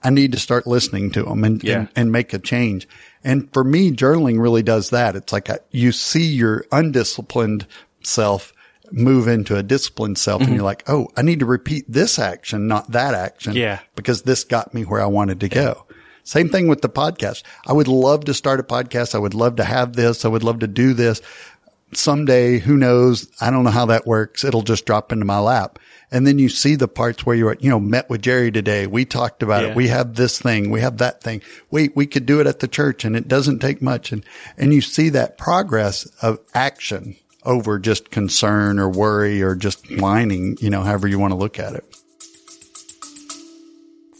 I 0.04 0.10
need 0.10 0.32
to 0.32 0.40
start 0.40 0.66
listening 0.68 1.12
to 1.12 1.24
them 1.24 1.44
and, 1.44 1.64
Yeah. 1.64 1.80
and, 1.80 1.90
and 1.96 2.12
make 2.12 2.34
a 2.34 2.40
change. 2.40 2.88
And 3.24 3.52
for 3.54 3.64
me, 3.64 3.92
journaling 3.92 4.40
really 4.42 4.64
does 4.64 4.90
that. 4.92 5.16
It's 5.16 5.34
like 5.34 5.50
a, 5.50 5.60
you 5.72 5.92
see 5.92 6.26
your 6.26 6.66
undisciplined 6.72 7.68
self 8.04 8.54
move 8.92 9.28
into 9.28 9.58
a 9.58 9.64
disciplined 9.64 10.18
self 10.18 10.42
Mm-hmm. 10.42 10.48
and 10.50 10.56
you're 10.56 10.66
like, 10.66 10.84
Oh, 10.88 11.10
I 11.18 11.22
need 11.22 11.40
to 11.40 11.46
repeat 11.46 11.86
this 11.88 12.20
action, 12.20 12.68
not 12.68 12.92
that 12.92 13.14
action. 13.14 13.54
Yeah. 13.54 13.80
Because 13.96 14.22
this 14.22 14.44
got 14.46 14.74
me 14.74 14.84
where 14.84 15.02
I 15.02 15.08
wanted 15.08 15.42
to 15.42 15.50
go. 15.50 15.86
Same 16.28 16.50
thing 16.50 16.68
with 16.68 16.82
the 16.82 16.90
podcast. 16.90 17.44
I 17.66 17.72
would 17.72 17.88
love 17.88 18.26
to 18.26 18.34
start 18.34 18.60
a 18.60 18.64
podcast. 18.64 19.16
I 19.16 19.18
would 19.18 19.34
love 19.34 19.56
to 19.56 19.64
have 19.64 19.94
this. 19.94 20.26
I 20.26 20.28
would 20.28 20.44
love 20.44 20.60
to 20.60 20.68
do 20.68 20.94
this 20.94 21.22
someday. 21.94 22.60
Who 22.60 22.76
knows? 22.76 23.30
I 23.40 23.50
don't 23.50 23.64
know 23.64 23.70
how 23.70 23.86
that 23.86 24.06
works. 24.06 24.44
It'll 24.44 24.62
just 24.62 24.86
drop 24.86 25.14
into 25.14 25.24
my 25.24 25.40
lap. 25.40 25.80
And 26.12 26.28
then 26.28 26.38
you 26.38 26.50
see 26.50 26.76
the 26.76 26.90
parts 26.90 27.26
where 27.26 27.36
you're, 27.36 27.56
you 27.62 27.70
know, 27.70 27.80
met 27.80 28.10
with 28.10 28.24
Jerry 28.24 28.52
today. 28.52 28.88
We 28.88 29.06
talked 29.06 29.42
about 29.42 29.64
Yeah. 29.64 29.70
it. 29.70 29.76
We 29.78 29.88
have 29.88 30.16
this 30.16 30.38
thing. 30.38 30.70
We 30.70 30.82
have 30.82 30.98
that 30.98 31.24
thing. 31.24 31.42
Wait, 31.72 31.96
we 31.96 32.06
could 32.06 32.26
do 32.26 32.42
it 32.42 32.48
at 32.48 32.60
the 32.60 32.68
church 32.68 33.06
and 33.06 33.16
it 33.16 33.30
doesn't 33.30 33.60
take 33.60 33.82
much. 33.82 34.12
And, 34.12 34.26
and 34.58 34.74
you 34.74 34.82
see 34.82 35.08
that 35.10 35.38
progress 35.38 36.06
of 36.22 36.40
action 36.54 37.16
over 37.44 37.80
just 37.80 38.12
concern 38.12 38.80
or 38.80 38.90
worry 38.90 39.42
or 39.42 39.56
just 39.56 39.86
whining, 39.98 40.58
you 40.60 40.70
know, 40.70 40.82
however 40.84 41.08
you 41.08 41.20
want 41.20 41.32
to 41.32 41.38
look 41.38 41.58
at 41.58 41.74
it. 41.74 41.86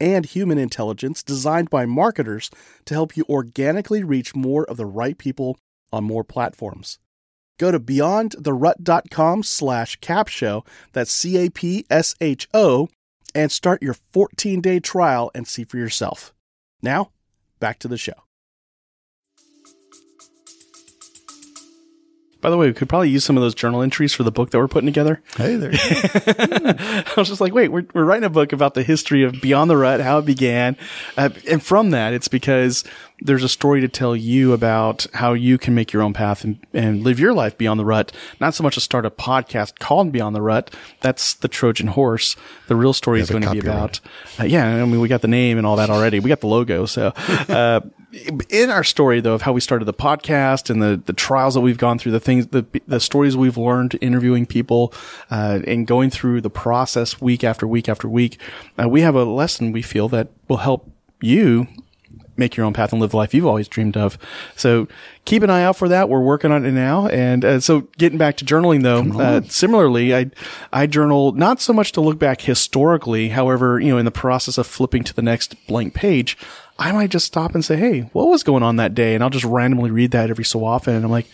and 0.00 0.26
human 0.26 0.58
intelligence 0.58 1.22
designed 1.22 1.70
by 1.70 1.86
marketers 1.86 2.50
to 2.84 2.94
help 2.94 3.16
you 3.16 3.24
organically 3.28 4.02
reach 4.04 4.34
more 4.34 4.64
of 4.64 4.76
the 4.76 4.86
right 4.86 5.18
people 5.18 5.58
on 5.92 6.04
more 6.04 6.24
platforms. 6.24 6.98
Go 7.58 7.72
to 7.72 7.80
beyondtherut.com 7.80 9.42
slash 9.42 9.98
capshow, 9.98 10.64
that's 10.92 11.12
C-A-P-S-H-O, 11.12 12.88
and 13.34 13.52
start 13.52 13.82
your 13.82 13.96
14-day 14.12 14.80
trial 14.80 15.30
and 15.34 15.46
see 15.46 15.64
for 15.64 15.76
yourself. 15.76 16.32
Now, 16.82 17.10
back 17.58 17.78
to 17.80 17.88
the 17.88 17.98
show. 17.98 18.27
By 22.40 22.50
the 22.50 22.56
way, 22.56 22.68
we 22.68 22.72
could 22.72 22.88
probably 22.88 23.10
use 23.10 23.24
some 23.24 23.36
of 23.36 23.42
those 23.42 23.54
journal 23.54 23.82
entries 23.82 24.14
for 24.14 24.22
the 24.22 24.30
book 24.30 24.50
that 24.50 24.58
we're 24.58 24.68
putting 24.68 24.86
together. 24.86 25.20
Hey 25.36 25.56
there. 25.56 25.72
I 25.74 27.14
was 27.16 27.28
just 27.28 27.40
like, 27.40 27.52
wait, 27.52 27.68
we're, 27.68 27.86
we're 27.94 28.04
writing 28.04 28.24
a 28.24 28.30
book 28.30 28.52
about 28.52 28.74
the 28.74 28.84
history 28.84 29.24
of 29.24 29.40
Beyond 29.40 29.68
the 29.68 29.76
Rut, 29.76 30.00
how 30.00 30.18
it 30.18 30.24
began. 30.24 30.76
Uh, 31.16 31.30
and 31.50 31.60
from 31.60 31.90
that, 31.90 32.12
it's 32.12 32.28
because 32.28 32.84
there's 33.20 33.42
a 33.42 33.48
story 33.48 33.80
to 33.80 33.88
tell 33.88 34.14
you 34.14 34.52
about 34.52 35.06
how 35.14 35.32
you 35.32 35.58
can 35.58 35.74
make 35.74 35.92
your 35.92 36.02
own 36.02 36.12
path 36.12 36.44
and, 36.44 36.64
and 36.72 37.02
live 37.02 37.18
your 37.18 37.34
life 37.34 37.58
beyond 37.58 37.80
the 37.80 37.84
rut. 37.84 38.12
Not 38.40 38.54
so 38.54 38.62
much 38.62 38.74
to 38.74 38.80
start 38.80 39.04
a 39.04 39.10
podcast 39.10 39.80
called 39.80 40.12
Beyond 40.12 40.36
the 40.36 40.42
Rut. 40.42 40.72
That's 41.00 41.34
the 41.34 41.48
Trojan 41.48 41.88
horse. 41.88 42.36
The 42.68 42.76
real 42.76 42.92
story 42.92 43.18
Yeah, 43.18 43.22
is 43.24 43.30
going 43.30 43.42
to 43.42 43.50
be 43.50 43.58
about, 43.58 43.98
uh, 44.38 44.44
yeah, 44.44 44.80
I 44.80 44.84
mean, 44.84 45.00
we 45.00 45.08
got 45.08 45.22
the 45.22 45.28
name 45.28 45.58
and 45.58 45.66
all 45.66 45.74
that 45.76 45.90
already. 45.90 46.20
We 46.20 46.28
got 46.28 46.40
the 46.40 46.46
logo. 46.46 46.86
So, 46.86 47.08
uh, 47.48 47.80
in 48.48 48.70
our 48.70 48.84
story 48.84 49.20
though 49.20 49.34
of 49.34 49.42
how 49.42 49.52
we 49.52 49.60
started 49.60 49.84
the 49.84 49.94
podcast 49.94 50.70
and 50.70 50.82
the, 50.82 51.02
the 51.04 51.12
trials 51.12 51.54
that 51.54 51.60
we've 51.60 51.78
gone 51.78 51.98
through, 51.98 52.12
the 52.12 52.20
things, 52.20 52.48
the, 52.48 52.64
the 52.86 53.00
stories 53.00 53.36
we've 53.36 53.58
learned 53.58 53.98
interviewing 54.00 54.46
people, 54.46 54.92
uh, 55.30 55.60
and 55.66 55.86
going 55.86 56.10
through 56.10 56.40
the 56.40 56.50
process 56.50 57.20
week 57.20 57.44
after 57.44 57.66
week 57.66 57.88
after 57.88 58.08
week, 58.08 58.40
uh, 58.80 58.88
we 58.88 59.00
have 59.02 59.14
a 59.14 59.24
lesson 59.24 59.72
we 59.72 59.82
feel 59.82 60.08
that 60.08 60.28
will 60.48 60.58
help 60.58 60.90
you 61.20 61.66
make 62.38 62.56
your 62.56 62.64
own 62.64 62.72
path 62.72 62.92
and 62.92 63.00
live 63.00 63.10
the 63.10 63.16
life 63.16 63.34
you've 63.34 63.46
always 63.46 63.68
dreamed 63.68 63.96
of. 63.96 64.16
So 64.54 64.86
keep 65.24 65.42
an 65.42 65.50
eye 65.50 65.64
out 65.64 65.76
for 65.76 65.88
that. 65.88 66.08
We're 66.08 66.20
working 66.20 66.52
on 66.52 66.64
it 66.64 66.70
now. 66.70 67.08
And 67.08 67.44
uh, 67.44 67.60
so 67.60 67.82
getting 67.98 68.16
back 68.16 68.36
to 68.36 68.44
journaling 68.44 68.82
though, 68.82 69.20
uh, 69.20 69.42
similarly, 69.42 70.14
I, 70.14 70.30
I 70.72 70.86
journal 70.86 71.32
not 71.32 71.60
so 71.60 71.72
much 71.72 71.92
to 71.92 72.00
look 72.00 72.18
back 72.18 72.42
historically. 72.42 73.30
However, 73.30 73.80
you 73.80 73.88
know, 73.88 73.98
in 73.98 74.04
the 74.04 74.10
process 74.10 74.56
of 74.56 74.66
flipping 74.66 75.02
to 75.04 75.14
the 75.14 75.22
next 75.22 75.66
blank 75.66 75.94
page, 75.94 76.38
I 76.78 76.92
might 76.92 77.10
just 77.10 77.26
stop 77.26 77.54
and 77.54 77.64
say, 77.64 77.76
Hey, 77.76 78.02
what 78.12 78.28
was 78.28 78.42
going 78.42 78.62
on 78.62 78.76
that 78.76 78.94
day? 78.94 79.14
And 79.14 79.22
I'll 79.22 79.30
just 79.30 79.44
randomly 79.44 79.90
read 79.90 80.12
that 80.12 80.30
every 80.30 80.44
so 80.44 80.64
often. 80.64 80.94
And 80.94 81.04
I'm 81.04 81.10
like, 81.10 81.26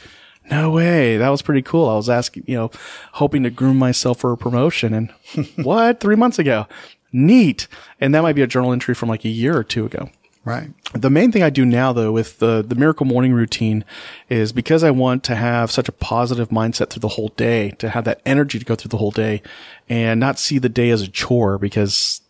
no 0.51 0.71
way. 0.71 1.17
That 1.17 1.31
was 1.31 1.43
pretty 1.43 1.63
cool. 1.63 1.89
I 1.89 1.97
was 1.97 2.11
asking, 2.11 2.45
you 2.47 2.57
know, 2.57 2.71
hoping 3.13 3.43
to 3.45 3.51
groom 3.51 3.79
myself 3.79 4.21
for 4.21 4.33
a 4.33 4.37
promotion 4.37 4.93
and 4.93 5.11
what? 5.65 6.01
Three 6.01 6.17
months 6.17 6.39
ago. 6.39 6.67
Neat. 7.13 7.67
And 8.01 8.15
that 8.15 8.23
might 8.23 8.35
be 8.35 8.43
a 8.43 8.47
journal 8.47 8.73
entry 8.73 8.95
from 8.95 9.09
like 9.09 9.25
a 9.25 9.31
year 9.31 9.57
or 9.57 9.65
two 9.65 9.87
ago. 9.87 10.11
right. 10.45 10.71
The 10.93 11.11
main 11.11 11.33
thing 11.33 11.43
I 11.43 11.51
do 11.51 11.65
now 11.65 11.93
though 11.93 12.13
with 12.13 12.39
the, 12.39 12.65
the 12.67 12.75
miracle 12.75 13.07
morning 13.07 13.33
routine 13.33 13.85
is 14.29 14.53
because 14.53 14.85
I 14.85 14.91
want 14.91 15.25
to 15.25 15.35
have 15.35 15.71
such 15.71 15.89
a 15.89 15.93
positive 15.93 16.51
mindset 16.51 16.91
through 16.91 17.01
the 17.01 17.09
whole 17.09 17.29
day, 17.31 17.71
to 17.79 17.89
have 17.91 18.05
that 18.05 18.21
energy 18.27 18.59
to 18.59 18.65
go 18.65 18.75
through 18.75 18.91
the 18.91 18.99
whole 18.99 19.11
day 19.11 19.43
and 19.89 20.21
not 20.21 20.39
see 20.39 20.59
the 20.59 20.69
day 20.69 20.91
as 20.91 21.03
a 21.03 21.09
chore 21.09 21.59
because 21.59 22.21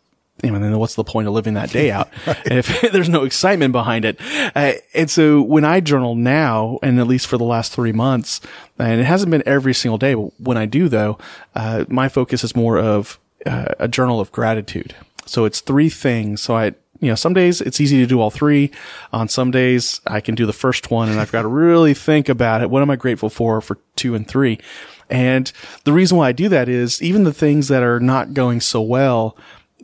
you 0.42 0.50
know, 0.50 0.58
then 0.58 0.78
what's 0.78 0.94
the 0.94 1.04
point 1.04 1.28
of 1.28 1.34
living 1.34 1.54
that 1.54 1.70
day 1.70 1.90
out 1.92 2.08
if 2.44 2.80
there's 2.92 3.08
no 3.08 3.24
excitement 3.24 3.72
behind 3.72 4.04
it? 4.04 4.18
Uh, 4.54 4.72
and 4.94 5.10
so 5.10 5.40
when 5.42 5.64
I 5.64 5.80
journal 5.80 6.14
now, 6.14 6.78
and 6.82 6.98
at 6.98 7.06
least 7.06 7.26
for 7.26 7.38
the 7.38 7.44
last 7.44 7.72
three 7.72 7.92
months, 7.92 8.40
and 8.78 9.00
it 9.00 9.04
hasn't 9.04 9.30
been 9.30 9.42
every 9.46 9.74
single 9.74 9.98
day, 9.98 10.14
but 10.14 10.32
when 10.38 10.56
I 10.56 10.66
do 10.66 10.88
though, 10.88 11.18
uh, 11.54 11.84
my 11.88 12.08
focus 12.08 12.44
is 12.44 12.56
more 12.56 12.78
of 12.78 13.18
uh, 13.46 13.66
a 13.78 13.88
journal 13.88 14.20
of 14.20 14.32
gratitude. 14.32 14.94
So 15.26 15.44
it's 15.44 15.60
three 15.60 15.88
things. 15.88 16.42
So 16.42 16.56
I, 16.56 16.74
you 17.00 17.08
know, 17.08 17.14
some 17.14 17.34
days 17.34 17.60
it's 17.60 17.80
easy 17.80 17.98
to 17.98 18.06
do 18.06 18.20
all 18.20 18.30
three. 18.30 18.70
On 19.12 19.28
some 19.28 19.50
days 19.50 20.00
I 20.06 20.20
can 20.20 20.34
do 20.34 20.46
the 20.46 20.52
first 20.52 20.90
one 20.90 21.08
and 21.08 21.20
I've 21.20 21.32
got 21.32 21.42
to 21.42 21.48
really 21.48 21.94
think 21.94 22.28
about 22.28 22.62
it. 22.62 22.70
What 22.70 22.82
am 22.82 22.90
I 22.90 22.96
grateful 22.96 23.30
for 23.30 23.60
for 23.60 23.78
two 23.96 24.14
and 24.14 24.26
three? 24.26 24.58
And 25.10 25.52
the 25.84 25.92
reason 25.92 26.16
why 26.16 26.28
I 26.28 26.32
do 26.32 26.48
that 26.48 26.68
is 26.68 27.02
even 27.02 27.24
the 27.24 27.32
things 27.32 27.68
that 27.68 27.82
are 27.82 28.00
not 28.00 28.34
going 28.34 28.60
so 28.60 28.80
well, 28.80 29.36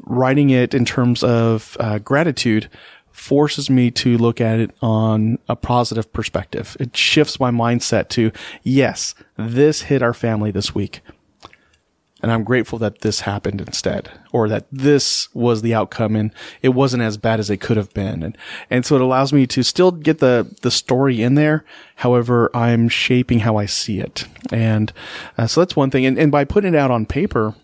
writing 0.05 0.51
it 0.51 0.75
in 0.75 0.85
terms 0.85 1.23
of 1.23 1.77
uh, 1.81 1.99
gratitude 1.99 2.69
forces 3.13 3.69
me 3.69 3.91
to 3.91 4.17
look 4.17 4.41
at 4.41 4.61
it 4.61 4.71
on 4.81 5.39
a 5.49 5.57
positive 5.57 6.13
perspective. 6.13 6.77
It 6.81 6.97
shifts 6.97 7.39
my 7.39 7.51
mindset 7.51 8.09
to, 8.11 8.33
yes, 8.63 9.15
this 9.37 9.83
hit 9.83 10.03
our 10.03 10.15
family 10.15 10.51
this 10.51 10.75
week. 10.75 11.03
And 12.23 12.31
I'm 12.31 12.45
grateful 12.45 12.79
that 12.81 13.01
this 13.01 13.21
happened 13.21 13.63
instead, 13.63 14.11
or 14.31 14.49
that 14.49 14.67
this 14.71 15.35
was 15.35 15.63
the 15.63 15.75
outcome 15.75 16.17
and 16.17 16.33
it 16.61 16.71
wasn't 16.71 17.03
as 17.03 17.17
bad 17.17 17.41
as 17.41 17.49
it 17.49 17.59
could 17.63 17.79
have 17.79 17.93
been. 17.95 18.23
And, 18.23 18.37
and 18.69 18.85
so 18.85 18.95
it 18.95 19.01
allows 19.01 19.33
me 19.33 19.47
to 19.47 19.63
still 19.63 19.91
get 19.91 20.19
the, 20.19 20.55
the 20.61 20.71
story 20.71 21.23
in 21.23 21.35
there. 21.35 21.65
However, 21.97 22.51
I'm 22.55 22.89
shaping 22.89 23.41
how 23.41 23.57
I 23.57 23.65
see 23.67 24.01
it. 24.01 24.27
And 24.53 24.93
uh, 25.39 25.47
so 25.47 25.63
that's 25.63 25.77
one 25.77 25.91
thing. 25.91 26.05
And, 26.05 26.19
and 26.19 26.31
by 26.31 26.45
putting 26.45 26.75
it 26.75 26.79
out 26.79 26.91
on 26.91 27.07
paper, 27.07 27.55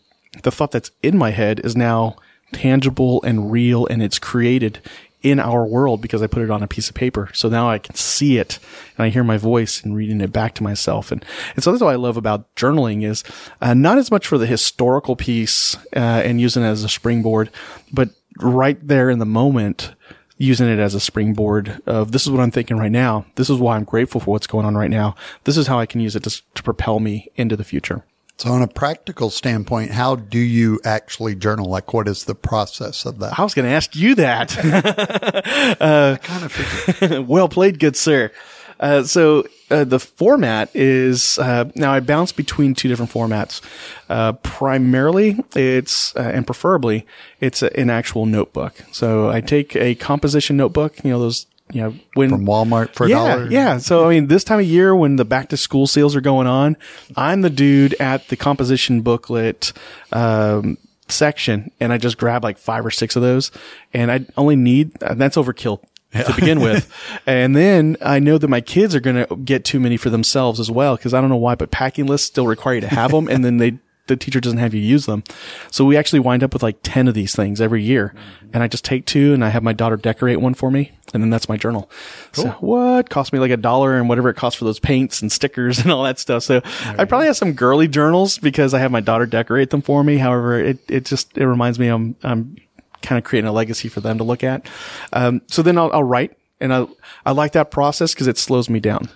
the 0.43 0.51
thought 0.51 0.71
that's 0.71 0.91
in 1.03 1.19
my 1.19 1.31
head 1.31 1.61
is 1.61 1.77
now 1.77 2.17
tangible 2.53 3.23
and 3.23 3.51
real 3.51 3.87
and 3.87 4.03
it's 4.03 4.19
created 4.19 4.81
in 5.23 5.41
our 5.41 5.67
world 5.67 6.01
because 6.01 6.23
I 6.23 6.29
put 6.29 6.43
it 6.43 6.51
on 6.51 6.63
a 6.63 6.69
piece 6.69 6.89
of 6.89 6.95
paper. 6.95 7.31
So 7.33 7.49
now 7.49 7.69
I 7.69 7.79
can 7.79 7.97
see 7.97 8.39
it 8.39 8.61
and 8.97 9.05
I 9.05 9.09
hear 9.09 9.25
my 9.25 9.39
voice 9.39 9.83
and 9.83 9.97
reading 9.97 10.21
it 10.21 10.33
back 10.33 10.55
to 10.55 10.63
myself. 10.63 11.11
And, 11.11 11.25
and 11.55 11.65
so 11.65 11.73
that's 11.73 11.83
what 11.83 11.93
I 11.93 11.97
love 11.97 12.17
about 12.17 12.55
journaling 12.55 13.05
is 13.05 13.25
uh, 13.61 13.75
not 13.75 13.99
as 13.99 14.11
much 14.11 14.27
for 14.27 14.39
the 14.39 14.47
historical 14.47 15.17
piece 15.17 15.77
uh, 15.97 16.23
and 16.25 16.41
using 16.41 16.63
it 16.63 16.67
as 16.67 16.85
a 16.85 16.89
springboard, 16.89 17.51
but 17.93 18.11
right 18.39 18.79
there 18.87 19.11
in 19.11 19.19
the 19.19 19.27
moment, 19.27 19.95
using 20.39 20.69
it 20.69 20.79
as 20.79 20.95
a 20.95 21.01
springboard 21.01 21.83
of 21.87 22.13
this 22.13 22.27
is 22.27 22.31
what 22.31 22.41
I'm 22.41 22.51
thinking 22.51 22.77
right 22.77 22.93
now. 22.93 23.25
This 23.37 23.51
is 23.51 23.59
why 23.59 23.77
I'm 23.77 23.85
grateful 23.85 24.21
for 24.21 24.31
what's 24.31 24.47
going 24.47 24.67
on 24.67 24.77
right 24.77 24.91
now. 24.91 25.17
This 25.45 25.57
is 25.57 25.67
how 25.67 25.79
I 25.79 25.87
can 25.87 26.01
use 26.01 26.15
it 26.15 26.25
to, 26.25 26.43
to 26.55 26.63
propel 26.63 27.01
me 27.01 27.31
into 27.37 27.57
the 27.57 27.65
future. 27.65 28.05
So 28.39 28.53
on 28.53 28.61
a 28.61 28.69
practical 28.69 29.31
standpoint, 29.31 29.93
how 29.93 30.17
do 30.17 30.39
you 30.39 30.79
actually 30.85 31.35
journal? 31.35 31.67
Like 31.69 31.95
what 31.95 32.07
is 32.07 32.25
the 32.25 32.35
process 32.35 33.07
of 33.07 33.19
that? 33.21 33.39
I 33.39 33.43
was 33.43 33.55
going 33.55 33.67
to 33.67 33.73
ask 33.73 33.97
you 33.97 34.15
that. 34.17 34.51
kind 36.23 36.45
of 36.45 37.29
well 37.29 37.49
played, 37.49 37.79
good 37.79 37.97
sir. 37.97 38.31
Uh, 38.79 39.03
so 39.03 39.47
uh, 39.71 39.85
the 39.85 39.99
format 39.99 40.71
is 40.75 41.39
uh, 41.39 41.71
now 41.75 41.93
I 41.93 42.01
bounce 42.01 42.33
between 42.33 42.75
two 42.75 42.89
different 42.89 43.11
formats. 43.11 43.61
Uh, 44.09 44.35
primarily, 44.35 45.39
it's 45.55 46.15
uh, 46.15 46.31
and 46.35 46.47
preferably 46.47 47.07
it's 47.41 47.63
a, 47.63 47.75
an 47.79 47.91
actual 47.91 48.27
notebook. 48.27 48.75
So 48.93 49.31
I 49.31 49.41
take 49.41 49.75
a 49.77 49.95
composition 49.95 50.57
notebook. 50.57 51.03
You 51.03 51.11
know 51.13 51.21
those. 51.21 51.47
You 51.73 51.81
know 51.83 51.95
when 52.15 52.31
From 52.31 52.47
Walmart 52.47 52.95
for 52.95 53.07
a 53.07 53.09
yeah, 53.09 53.17
dollar? 53.17 53.51
Yeah. 53.51 53.79
So, 53.79 54.07
I 54.07 54.11
mean, 54.11 54.29
this 54.29 54.45
time 54.45 54.61
of 54.61 54.67
year 54.67 54.95
when 54.95 55.17
the 55.17 55.25
back 55.25 55.49
to 55.49 55.57
school 55.57 55.87
sales 55.87 56.15
are 56.15 56.21
going 56.21 56.47
on, 56.47 56.77
I'm 57.17 57.41
the 57.41 57.51
dude 57.51 57.95
at 57.95 58.29
the 58.29 58.37
composition 58.37 59.01
booklet, 59.03 59.73
um, 60.13 60.79
section 61.09 61.71
and 61.81 61.93
I 61.93 61.99
just 61.99 62.19
grab 62.19 62.43
like 62.43 62.59
five 62.59 62.85
or 62.85 62.91
six 62.91 63.17
of 63.17 63.23
those 63.23 63.51
and 63.93 64.11
I 64.11 64.27
only 64.37 64.57
need, 64.57 65.01
and 65.03 65.21
that's 65.21 65.37
overkill 65.37 65.81
to 66.13 66.35
begin 66.35 66.61
with. 66.61 66.93
And 67.27 67.57
then 67.57 67.97
I 68.01 68.21
know 68.21 68.39
that 68.39 68.49
my 68.49 68.61
kids 68.61 68.95
are 68.95 69.01
going 69.01 69.27
to 69.27 69.37
get 69.37 69.65
too 69.65 69.81
many 69.81 69.97
for 69.97 70.11
themselves 70.11 70.61
as 70.61 70.71
well. 70.71 70.97
Cause 70.97 71.13
I 71.13 71.21
don't 71.21 71.31
know 71.31 71.37
why, 71.37 71.57
but 71.57 71.73
packing 71.73 72.07
lists 72.07 72.27
still 72.27 72.47
require 72.47 72.77
you 72.77 72.81
to 72.83 72.89
have 72.89 73.11
them 73.11 73.29
and 73.29 73.45
then 73.45 73.57
they, 73.57 73.79
the 74.07 74.17
teacher 74.17 74.41
doesn't 74.41 74.59
have 74.59 74.75
you 74.75 74.81
use 74.81 75.07
them. 75.07 75.25
So 75.71 75.85
we 75.85 75.97
actually 75.97 76.21
wind 76.21 76.43
up 76.43 76.53
with 76.53 76.63
like 76.63 76.79
10 76.83 77.09
of 77.09 77.15
these 77.15 77.35
things 77.35 77.61
every 77.61 77.83
year. 77.83 78.15
And 78.53 78.63
I 78.63 78.69
just 78.69 78.85
take 78.85 79.05
two 79.07 79.35
and 79.35 79.45
I 79.45 79.49
have 79.49 79.63
my 79.63 79.73
daughter 79.73 79.97
decorate 79.97 80.41
one 80.41 80.55
for 80.55 80.71
me. 80.71 80.93
And 81.13 81.23
then 81.23 81.31
that's 81.31 81.49
my 81.49 81.57
journal. 81.57 81.91
So 82.33 82.49
what 82.61 83.11
cost 83.11 83.33
me 83.33 83.39
like 83.39 83.51
a 83.51 83.57
dollar 83.57 83.97
and 83.97 84.09
whatever 84.09 84.29
it 84.29 84.35
costs 84.35 84.59
for 84.59 84.65
those 84.65 84.79
paints 84.79 85.23
and 85.23 85.31
stickers 85.31 85.79
and 85.83 85.91
all 85.91 86.05
that 86.05 86.19
stuff. 86.19 86.43
So 86.43 86.63
I 86.85 87.05
probably 87.05 87.27
have 87.27 87.37
some 87.37 87.53
girly 87.53 87.89
journals 87.89 88.39
because 88.39 88.75
I 88.75 88.79
have 88.79 88.91
my 88.91 89.01
daughter 89.01 89.27
decorate 89.27 89.71
them 89.71 89.83
for 89.83 90.03
me. 90.05 90.19
However, 90.19 90.59
it, 90.59 90.79
it 90.89 91.05
just, 91.05 91.37
it 91.37 91.47
reminds 91.47 91.79
me 91.79 91.89
I'm, 91.89 92.17
I'm 92.23 92.57
kind 93.03 93.19
of 93.19 93.25
creating 93.25 93.49
a 93.49 93.53
legacy 93.53 93.89
for 93.89 94.01
them 94.01 94.19
to 94.19 94.25
look 94.25 94.45
at. 94.45 94.67
Um, 95.13 95.43
so 95.47 95.63
then 95.63 95.79
I'll, 95.79 95.91
I'll 95.93 96.03
write 96.03 96.37
and 96.61 96.73
I, 96.73 96.87
I 97.25 97.33
like 97.33 97.53
that 97.53 97.71
process 97.71 98.15
because 98.15 98.27
it 98.27 98.39
slows 98.39 98.69
me 98.71 98.81
down. 98.81 99.09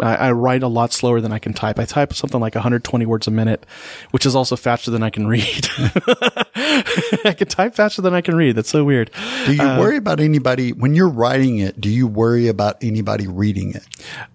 I, 0.00 0.14
I 0.16 0.32
write 0.32 0.62
a 0.62 0.68
lot 0.68 0.92
slower 0.92 1.20
than 1.20 1.32
I 1.32 1.38
can 1.38 1.52
type. 1.52 1.78
I 1.78 1.84
type 1.84 2.12
something 2.12 2.40
like 2.40 2.54
120 2.54 3.06
words 3.06 3.26
a 3.26 3.30
minute, 3.30 3.64
which 4.10 4.26
is 4.26 4.34
also 4.36 4.56
faster 4.56 4.90
than 4.90 5.02
I 5.02 5.10
can 5.10 5.26
read. 5.26 5.68
I 6.54 7.34
can 7.36 7.48
type 7.48 7.74
faster 7.74 8.02
than 8.02 8.14
I 8.14 8.20
can 8.20 8.34
read. 8.34 8.56
That's 8.56 8.68
so 8.70 8.84
weird. 8.84 9.10
Do 9.46 9.54
you 9.54 9.62
Uh, 9.62 9.78
worry 9.78 9.96
about 9.96 10.20
anybody 10.20 10.72
when 10.72 10.94
you're 10.94 11.08
writing 11.08 11.58
it? 11.58 11.80
Do 11.80 11.88
you 11.88 12.06
worry 12.06 12.48
about 12.48 12.76
anybody 12.82 13.26
reading 13.26 13.74
it? 13.74 13.86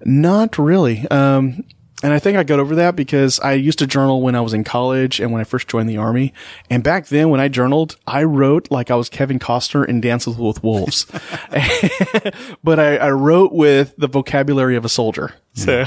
Not 0.03 0.57
really. 0.57 1.07
Um, 1.09 1.63
and 2.03 2.13
I 2.13 2.19
think 2.19 2.37
I 2.37 2.43
got 2.43 2.59
over 2.59 2.75
that 2.75 2.95
because 2.95 3.39
I 3.39 3.53
used 3.53 3.79
to 3.79 3.87
journal 3.87 4.21
when 4.21 4.35
I 4.35 4.41
was 4.41 4.53
in 4.53 4.63
college 4.63 5.19
and 5.19 5.31
when 5.31 5.39
I 5.39 5.43
first 5.43 5.67
joined 5.67 5.89
the 5.89 5.97
army. 5.97 6.33
And 6.69 6.83
back 6.83 7.07
then 7.07 7.29
when 7.29 7.39
I 7.39 7.47
journaled, 7.47 7.95
I 8.07 8.23
wrote 8.23 8.71
like 8.71 8.89
I 8.89 8.95
was 8.95 9.09
Kevin 9.09 9.39
Costner 9.39 9.87
in 9.87 10.01
Dances 10.01 10.35
with 10.35 10.63
Wolves. 10.63 11.05
but 12.63 12.79
I, 12.79 12.97
I 12.97 13.11
wrote 13.11 13.53
with 13.53 13.95
the 13.97 14.07
vocabulary 14.07 14.75
of 14.75 14.85
a 14.85 14.89
soldier. 14.89 15.35
So, 15.53 15.85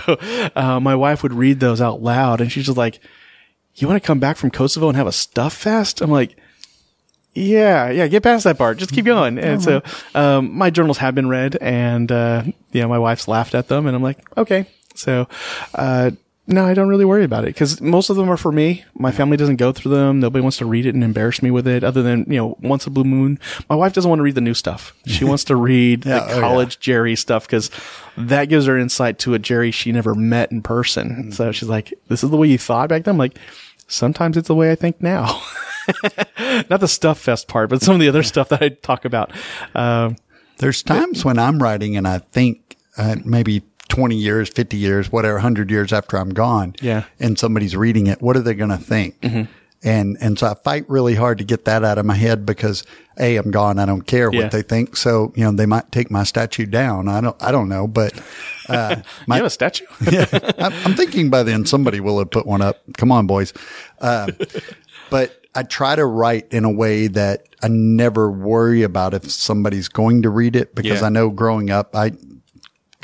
uh, 0.55 0.79
my 0.81 0.95
wife 0.95 1.23
would 1.23 1.33
read 1.33 1.59
those 1.59 1.81
out 1.81 2.03
loud 2.03 2.41
and 2.41 2.53
she's 2.53 2.67
just 2.67 2.79
like, 2.79 3.01
you 3.77 3.89
want 3.89 4.01
to 4.01 4.07
come 4.07 4.21
back 4.21 4.37
from 4.37 4.51
Kosovo 4.51 4.89
and 4.89 4.97
have 4.97 5.07
a 5.07 5.13
stuff 5.13 5.53
fest? 5.53 6.01
I'm 6.01 6.11
like, 6.11 6.37
yeah, 7.33 7.91
yeah, 7.91 8.07
get 8.07 8.23
past 8.23 8.45
that 8.45 8.57
part. 8.57 8.79
Just 8.79 8.93
keep 8.93 9.05
going. 9.05 9.39
And 9.39 9.61
so, 9.61 9.83
um, 10.15 10.57
my 10.57 10.71
journals 10.71 10.99
have 10.99 11.17
been 11.17 11.29
read 11.29 11.57
and, 11.61 12.13
uh, 12.13 12.45
know, 12.73 12.89
my 12.89 12.99
wife's 12.99 13.27
laughed 13.27 13.57
at 13.57 13.67
them 13.67 13.87
and 13.87 13.97
I'm 13.97 14.03
like, 14.03 14.19
okay. 14.39 14.67
So, 14.95 15.29
uh, 15.75 16.13
no, 16.47 16.67
I 16.67 16.75
don't 16.75 16.89
really 16.89 17.07
worry 17.07 17.25
about 17.25 17.45
it 17.45 17.55
because 17.55 17.81
most 17.81 18.11
of 18.11 18.17
them 18.17 18.29
are 18.29 18.37
for 18.37 18.53
me. 18.53 18.85
My 18.95 19.11
family 19.11 19.39
doesn't 19.39 19.57
go 19.57 19.73
through 19.73 19.93
them. 19.93 20.21
Nobody 20.21 20.43
wants 20.43 20.59
to 20.59 20.67
read 20.67 20.85
it 20.85 20.95
and 20.95 21.03
embarrass 21.03 21.43
me 21.43 21.51
with 21.51 21.67
it 21.67 21.83
other 21.83 22.03
than, 22.03 22.27
you 22.29 22.37
know, 22.37 22.59
once 22.61 22.87
a 22.87 22.91
blue 22.91 23.05
moon. 23.05 23.39
My 23.71 23.77
wife 23.77 23.95
doesn't 23.95 24.09
want 24.09 24.19
to 24.19 24.23
read 24.25 24.35
the 24.35 24.43
new 24.43 24.53
stuff. 24.53 24.93
She 25.07 25.25
wants 25.31 25.45
to 25.45 25.57
read 25.57 26.05
Yeah, 26.05 26.19
the 26.21 26.25
oh, 26.25 26.35
yeah. 26.35 26.41
college 26.41 26.81
Jerry 26.81 27.17
stuff 27.17 27.47
because 27.47 27.71
that 28.19 28.51
gives 28.51 28.67
her 28.67 28.79
insight 28.79 29.19
to 29.21 29.33
a 29.33 29.39
Jerry 29.39 29.71
she 29.71 29.91
never 29.91 30.15
met 30.15 30.53
in 30.53 30.61
person. 30.61 31.33
So 31.33 31.51
she's 31.51 31.69
like, 31.71 31.95
this 32.09 32.23
is 32.23 32.29
the 32.29 32.37
way 32.37 32.49
you 32.49 32.59
thought 32.59 32.91
back 32.91 33.05
then. 33.05 33.13
I'm 33.15 33.19
like, 33.19 33.39
sometimes 33.89 34.37
it's 34.37 34.49
the 34.49 34.55
way 34.55 34.71
I 34.71 34.75
think 34.75 35.01
now. 35.01 35.43
Not 36.69 36.81
the 36.81 36.89
stuff 36.89 37.19
fest 37.19 37.49
part, 37.49 37.71
but 37.71 37.81
some 37.81 37.95
of 37.95 38.01
the 38.03 38.09
other 38.09 38.23
stuff 38.23 38.51
that 38.51 38.63
I 38.63 38.69
talk 38.69 39.07
about. 39.07 39.33
Um, 39.75 40.17
There's 40.59 40.83
times 40.83 41.25
when 41.25 41.39
I'm 41.39 41.63
writing 41.63 41.97
and 41.97 42.07
I 42.07 42.19
think 42.19 42.77
uh, 42.99 43.17
maybe 43.25 43.63
20 43.95 44.17
years, 44.17 44.49
50 44.49 44.77
years, 44.77 45.13
whatever, 45.13 45.35
100 45.35 45.71
years 45.71 45.93
after 45.93 46.17
I'm 46.19 46.31
gone. 46.31 46.75
Yeah. 46.81 47.05
And 47.21 47.39
somebody's 47.39 47.77
reading 47.77 48.07
it. 48.07 48.21
What 48.21 48.37
are 48.37 48.41
they 48.41 48.55
going 48.55 48.71
to 48.71 48.77
think? 48.77 49.21
Mm-hmm. 49.21 49.51
And, 49.87 50.17
and 50.21 50.39
so 50.39 50.47
I 50.47 50.55
fight 50.55 50.89
really 50.89 51.15
hard 51.15 51.37
to 51.39 51.45
get 51.45 51.67
that 51.67 51.85
out 51.85 51.99
of 51.99 52.07
my 52.07 52.15
head 52.15 52.47
because 52.47 52.85
A, 53.19 53.37
I'm 53.37 53.51
gone. 53.51 53.79
I 53.79 53.85
don't 53.85 54.01
care 54.07 54.33
Yeah. 54.33 54.45
what 54.45 54.51
they 54.53 54.63
think. 54.63 54.97
So, 54.97 55.33
you 55.37 55.45
know, 55.45 55.53
they 55.53 55.67
might 55.67 55.93
take 55.93 56.11
my 56.11 56.25
statue 56.25 56.65
down. 56.65 57.07
I 57.07 57.21
don't, 57.21 57.37
I 57.43 57.53
don't 57.53 57.69
know, 57.69 57.87
but, 57.87 58.15
uh, 58.71 58.97
you 59.29 59.35
have 59.35 59.45
a 59.45 59.51
statue? 59.51 59.85
yeah, 60.11 60.25
I'm, 60.59 60.73
I'm 60.87 60.95
thinking 60.95 61.29
by 61.29 61.43
then 61.43 61.67
somebody 61.67 62.01
will 62.01 62.19
have 62.19 62.31
put 62.31 62.47
one 62.47 62.63
up. 62.63 62.79
Come 62.97 63.13
on, 63.13 63.27
boys. 63.27 63.53
Uh, 64.01 64.29
but 65.11 65.39
I 65.55 65.65
try 65.65 65.95
to 65.97 66.07
write 66.07 66.51
in 66.51 66.65
a 66.65 66.73
way 66.73 67.07
that 67.09 67.47
I 67.63 67.69
never 67.69 68.31
worry 68.31 68.83
about 68.85 69.13
if 69.13 69.31
somebody's 69.31 69.89
going 69.89 70.23
to 70.23 70.31
read 70.31 70.57
it 70.57 70.75
because 70.75 71.01
Yeah. 71.03 71.07
I 71.07 71.11
know 71.11 71.29
growing 71.29 71.69
up, 71.71 71.95
I 71.95 72.13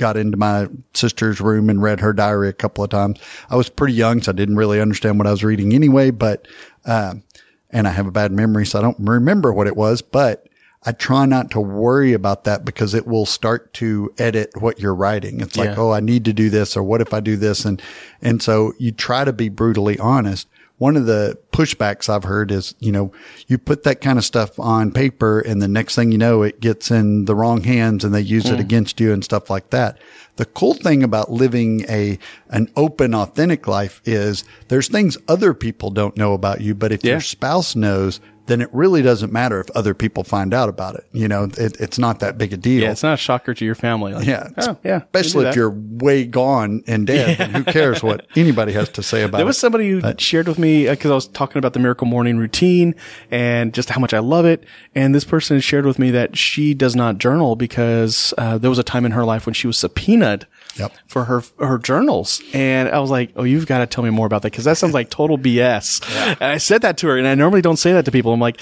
got 0.01 0.17
into 0.17 0.37
my 0.37 0.67
sister's 0.95 1.41
room 1.41 1.71
and 1.71 1.83
read 1.83 2.01
her 2.01 2.13
diary 2.13 2.49
a 2.49 2.53
couple 2.53 2.83
of 2.83 2.91
times. 2.91 3.21
I 3.51 3.57
was 3.57 3.69
pretty 3.69 3.95
young, 3.95 4.21
so 4.23 4.33
I 4.33 4.35
didn't 4.35 4.57
really 4.57 4.81
understand 4.81 5.19
what 5.19 5.27
I 5.27 5.31
was 5.31 5.45
reading 5.45 5.75
anyway, 5.75 6.11
but, 6.11 6.49
um, 6.87 7.23
and 7.71 7.87
I 7.87 7.91
have 7.93 8.07
a 8.07 8.11
bad 8.11 8.33
memory, 8.33 8.67
so 8.67 8.79
I 8.79 8.83
don't 8.83 8.97
remember 8.99 9.53
what 9.53 9.67
it 9.69 9.77
was, 9.77 10.03
but 10.03 10.49
I 10.83 10.93
try 10.93 11.27
not 11.27 11.51
to 11.51 11.61
worry 11.61 12.15
about 12.15 12.45
that 12.45 12.65
because 12.65 12.95
it 12.95 13.07
will 13.07 13.27
start 13.27 13.75
to 13.75 14.13
edit 14.17 14.51
what 14.59 14.81
you're 14.81 14.95
writing. 14.95 15.41
It's 15.41 15.57
like, 15.57 15.77
oh, 15.77 15.93
I 15.93 16.01
need 16.01 16.25
to 16.25 16.33
do 16.33 16.49
this 16.49 16.75
or 16.75 16.83
what 16.83 17.03
if 17.03 17.13
I 17.13 17.21
do 17.21 17.37
this? 17.37 17.67
And, 17.67 17.83
and 18.23 18.43
so 18.43 18.73
you 18.79 18.91
try 18.91 19.25
to 19.25 19.33
be 19.33 19.51
brutally 19.51 19.99
honest. 19.99 20.49
One 20.81 20.97
of 20.97 21.05
the 21.05 21.39
pushbacks 21.53 22.09
I've 22.09 22.25
heard 22.25 22.51
is, 22.51 22.75
you 22.79 22.91
know, 22.91 23.13
you 23.49 23.59
put 23.59 23.83
that 23.83 24.01
kind 24.01 24.19
of 24.19 24.25
stuff 24.25 24.59
on 24.59 24.93
paper 24.93 25.39
and 25.41 25.61
the 25.61 25.69
next 25.69 25.95
thing 25.95 26.11
you 26.11 26.17
know, 26.17 26.43
it 26.43 26.59
gets 26.59 26.91
in 26.91 27.27
the 27.27 27.35
wrong 27.35 27.63
hands 27.65 28.03
and 28.03 28.15
they 28.15 28.23
use 28.23 28.47
it 28.47 28.57
mm. 28.57 28.61
against 28.61 28.99
you 28.99 29.13
and 29.13 29.23
stuff 29.23 29.51
like 29.51 29.69
that. 29.71 29.99
The 30.37 30.47
cool 30.47 30.73
thing 30.73 31.03
about 31.03 31.31
living 31.31 31.85
a, 31.87 32.19
an 32.49 32.73
open, 32.77 33.15
authentic 33.15 33.69
life 33.69 34.01
is 34.07 34.43
there's 34.69 34.89
things 34.89 35.19
other 35.29 35.53
people 35.53 35.91
don't 35.91 36.17
know 36.17 36.33
about 36.33 36.63
you, 36.63 36.75
but 36.75 36.93
if 36.93 37.05
Yeah. 37.05 37.13
your 37.13 37.21
spouse 37.21 37.77
knows, 37.77 38.19
then 38.51 38.61
it 38.61 38.69
really 38.73 39.01
doesn't 39.01 39.33
matter 39.33 39.61
if 39.61 39.71
other 39.71 39.95
people 39.95 40.25
find 40.25 40.53
out 40.53 40.69
about 40.69 40.97
it. 40.97 41.07
You 41.13 41.29
know, 41.29 41.45
it, 41.45 41.81
it's 41.81 41.99
not 41.99 42.19
that 42.21 42.37
big 42.37 42.53
a 42.53 42.57
deal. 42.57 42.83
yeah, 42.83 42.91
it's 42.91 43.03
not 43.03 43.15
a 43.15 43.17
shocker 43.17 43.55
to 43.55 43.65
your 43.65 43.77
family. 43.77 44.13
Like, 44.13 44.27
Yeah. 44.27 44.49
Oh, 44.59 44.77
yeah. 44.83 45.03
Especially 45.15 45.47
if 45.47 45.55
you're 45.55 45.71
way 45.71 46.25
gone 46.25 46.83
and 46.87 47.07
dead. 47.07 47.39
then 47.39 47.51
who 47.51 47.65
cares 47.65 48.03
what 48.03 48.27
anybody 48.37 48.73
has 48.73 48.89
to 48.91 49.03
say 49.03 49.23
about 49.23 49.39
it. 49.39 49.41
There 49.41 49.47
was 49.47 49.59
somebody 49.59 49.89
who 49.91 50.03
shared 50.19 50.49
with 50.49 50.59
me 50.59 50.89
because 50.89 51.11
I 51.11 51.15
was 51.15 51.29
talking 51.29 51.59
about 51.59 51.75
the 51.75 51.79
miracle 51.79 52.07
morning 52.07 52.39
routine 52.39 52.95
and 53.31 53.73
just 53.73 53.91
how 53.91 54.01
much 54.01 54.13
I 54.13 54.19
love 54.19 54.45
it. 54.45 54.65
And 54.95 55.15
this 55.15 55.25
person 55.25 55.61
shared 55.61 55.87
with 55.87 55.99
me 55.99 56.11
that 56.11 56.37
she 56.37 56.75
does 56.75 56.97
not 56.97 57.19
journal 57.19 57.55
because 57.57 58.35
uh, 58.37 58.59
there 58.59 58.71
was 58.71 58.79
a 58.79 58.85
time 58.85 59.05
in 59.05 59.13
her 59.13 59.25
life 59.25 59.47
when 59.47 59.55
she 59.55 59.67
was 59.67 59.79
subpoenaed 59.79 60.47
Yep. 60.77 60.93
for 61.07 61.25
her 61.25 61.43
her 61.59 61.79
journals. 61.79 62.41
And 62.53 62.89
I 62.89 63.01
was 63.01 63.11
like, 63.11 63.33
"Oh, 63.37 63.43
you've 63.45 63.67
got 63.67 63.79
to 63.79 63.87
tell 63.87 64.05
me 64.05 64.11
more 64.11 64.27
about 64.27 64.43
that 64.43 64.53
because 64.53 64.65
that 64.65 64.79
sounds 64.79 64.95
like 64.95 65.11
total 65.11 65.37
BS." 65.39 66.01
And 66.41 66.43
I 66.43 66.59
said 66.59 66.83
that 66.83 66.97
to 66.99 67.09
her, 67.09 67.17
and 67.19 67.27
I 67.27 67.35
normally 67.35 67.61
don't 67.61 67.77
say 67.77 67.93
that 67.93 68.05
to 68.05 68.11
people. 68.13 68.33
I'm 68.33 68.41
like, 68.41 68.61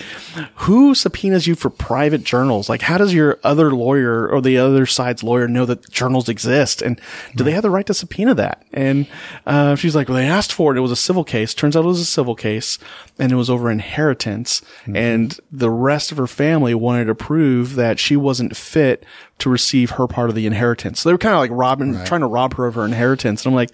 "Who 0.56 0.94
subpoenas 0.94 1.46
you 1.46 1.54
for 1.54 1.70
private 1.70 2.24
journals? 2.24 2.68
Like, 2.68 2.82
how 2.82 2.98
does 2.98 3.12
your 3.14 3.38
other 3.44 3.70
lawyer 3.72 4.28
or 4.28 4.40
the 4.40 4.58
other 4.58 4.86
side's 4.86 5.22
lawyer 5.22 5.46
know 5.48 5.66
that 5.66 5.90
journals 5.90 6.28
exist? 6.28 6.82
And 6.82 7.00
do 7.36 7.44
they 7.44 7.52
have 7.52 7.62
the 7.62 7.70
right 7.70 7.86
to 7.86 7.94
subpoena 7.94 8.34
that?" 8.34 8.64
And 8.72 9.06
uh, 9.46 9.74
she's 9.76 9.94
like, 9.94 10.08
"Well, 10.08 10.16
they 10.16 10.26
asked 10.26 10.52
for 10.52 10.74
it. 10.74 10.78
It 10.78 10.82
was 10.82 10.92
a 10.92 10.96
civil 10.96 11.24
case. 11.24 11.54
Turns 11.54 11.76
out 11.76 11.84
it 11.84 11.88
was 11.88 12.00
a 12.00 12.04
civil 12.04 12.34
case, 12.34 12.78
and 13.18 13.30
it 13.32 13.36
was 13.36 13.50
over 13.50 13.70
inheritance. 13.70 14.62
And 14.92 15.38
the 15.52 15.70
rest 15.70 16.10
of 16.10 16.18
her 16.18 16.26
family 16.26 16.74
wanted 16.74 17.04
to 17.06 17.14
prove 17.14 17.74
that 17.74 17.98
she 17.98 18.16
wasn't 18.16 18.56
fit 18.56 19.04
to 19.38 19.50
receive 19.50 19.90
her 19.92 20.06
part 20.06 20.28
of 20.28 20.34
the 20.34 20.46
inheritance. 20.46 21.00
So 21.00 21.08
they 21.08 21.12
were 21.12 21.18
kind 21.18 21.34
of 21.34 21.40
like 21.40 21.50
robbing, 21.52 22.04
trying 22.04 22.20
to 22.22 22.26
rob 22.26 22.54
her 22.54 22.66
of 22.66 22.74
her 22.74 22.84
inheritance. 22.84 23.44
And 23.44 23.52
I'm 23.52 23.56
like, 23.56 23.70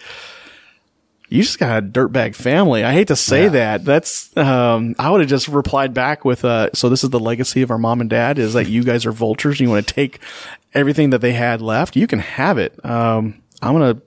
you 1.28 1.42
just 1.42 1.58
got 1.58 1.78
a 1.78 1.86
dirtbag 1.86 2.34
family. 2.34 2.84
I 2.84 2.92
hate 2.92 3.08
to 3.08 3.16
say 3.16 3.48
that. 3.48 3.84
That's, 3.84 4.36
um, 4.36 4.94
I 4.98 5.10
would 5.10 5.20
have 5.20 5.30
just 5.30 5.48
replied 5.48 5.94
back 5.94 6.24
with, 6.24 6.44
uh, 6.44 6.70
so 6.74 6.88
this 6.88 7.02
is 7.02 7.10
the 7.10 7.18
legacy 7.18 7.62
of 7.62 7.70
our 7.70 7.78
mom 7.78 8.00
and 8.00 8.10
dad 8.10 8.38
is 8.38 8.52
that 8.52 8.68
you 8.68 8.84
guys 8.84 9.06
are 9.06 9.12
vultures. 9.12 9.58
And 9.58 9.68
you 9.68 9.70
want 9.70 9.86
to 9.86 9.94
take 9.94 10.20
everything 10.74 11.10
that 11.10 11.22
they 11.22 11.32
had 11.32 11.62
left. 11.62 11.96
You 11.96 12.06
can 12.06 12.18
have 12.18 12.58
it. 12.58 12.78
Um, 12.84 13.42
I'm 13.62 13.76
going 13.76 13.96
to 13.96 14.02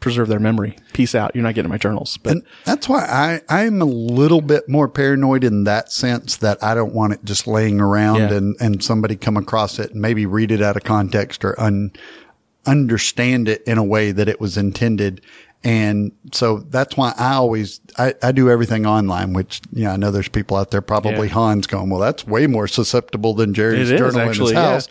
preserve 0.00 0.28
their 0.28 0.38
memory. 0.38 0.76
Peace 0.92 1.14
out. 1.14 1.34
You're 1.34 1.42
not 1.44 1.54
getting 1.54 1.70
my 1.70 1.78
journals, 1.78 2.16
but 2.18 2.32
And 2.32 2.42
that's 2.64 2.88
why 2.88 3.00
I, 3.00 3.40
I'm 3.48 3.82
a 3.82 3.86
little 3.86 4.40
bit 4.40 4.68
more 4.68 4.88
paranoid 4.88 5.42
in 5.44 5.64
that 5.64 5.90
sense 5.92 6.36
that 6.36 6.62
I 6.62 6.74
don't 6.74 6.94
want 6.94 7.14
it 7.14 7.24
just 7.24 7.46
laying 7.46 7.80
around 7.80 8.20
Yeah. 8.20 8.34
and, 8.34 8.56
and 8.60 8.82
somebody 8.84 9.16
come 9.16 9.36
across 9.36 9.78
it 9.78 9.92
and 9.92 10.00
maybe 10.00 10.24
read 10.26 10.52
it 10.52 10.62
out 10.62 10.76
of 10.76 10.84
context 10.84 11.44
or 11.44 11.60
un, 11.60 11.92
understand 12.66 13.48
it 13.48 13.62
in 13.66 13.78
a 13.78 13.84
way 13.84 14.12
that 14.12 14.28
it 14.28 14.40
was 14.40 14.56
intended. 14.56 15.20
And 15.64 16.12
so 16.32 16.58
that's 16.58 16.96
why 16.96 17.12
I 17.18 17.34
always, 17.34 17.80
I, 17.96 18.14
I 18.22 18.30
do 18.30 18.48
everything 18.48 18.86
online, 18.86 19.32
which, 19.32 19.60
you 19.72 19.84
know, 19.84 19.90
I 19.90 19.96
know 19.96 20.10
there's 20.12 20.28
people 20.28 20.56
out 20.56 20.70
there, 20.70 20.80
probably 20.82 21.26
Yeah. 21.26 21.34
Hans 21.34 21.66
going, 21.66 21.90
well, 21.90 21.98
that's 22.00 22.26
way 22.26 22.46
more 22.46 22.68
susceptible 22.68 23.34
than 23.34 23.54
Jerry's 23.54 23.90
It 23.90 23.98
journal 23.98 24.20
actually, 24.20 24.54
in 24.54 24.56
his 24.56 24.86
house. 24.86 24.88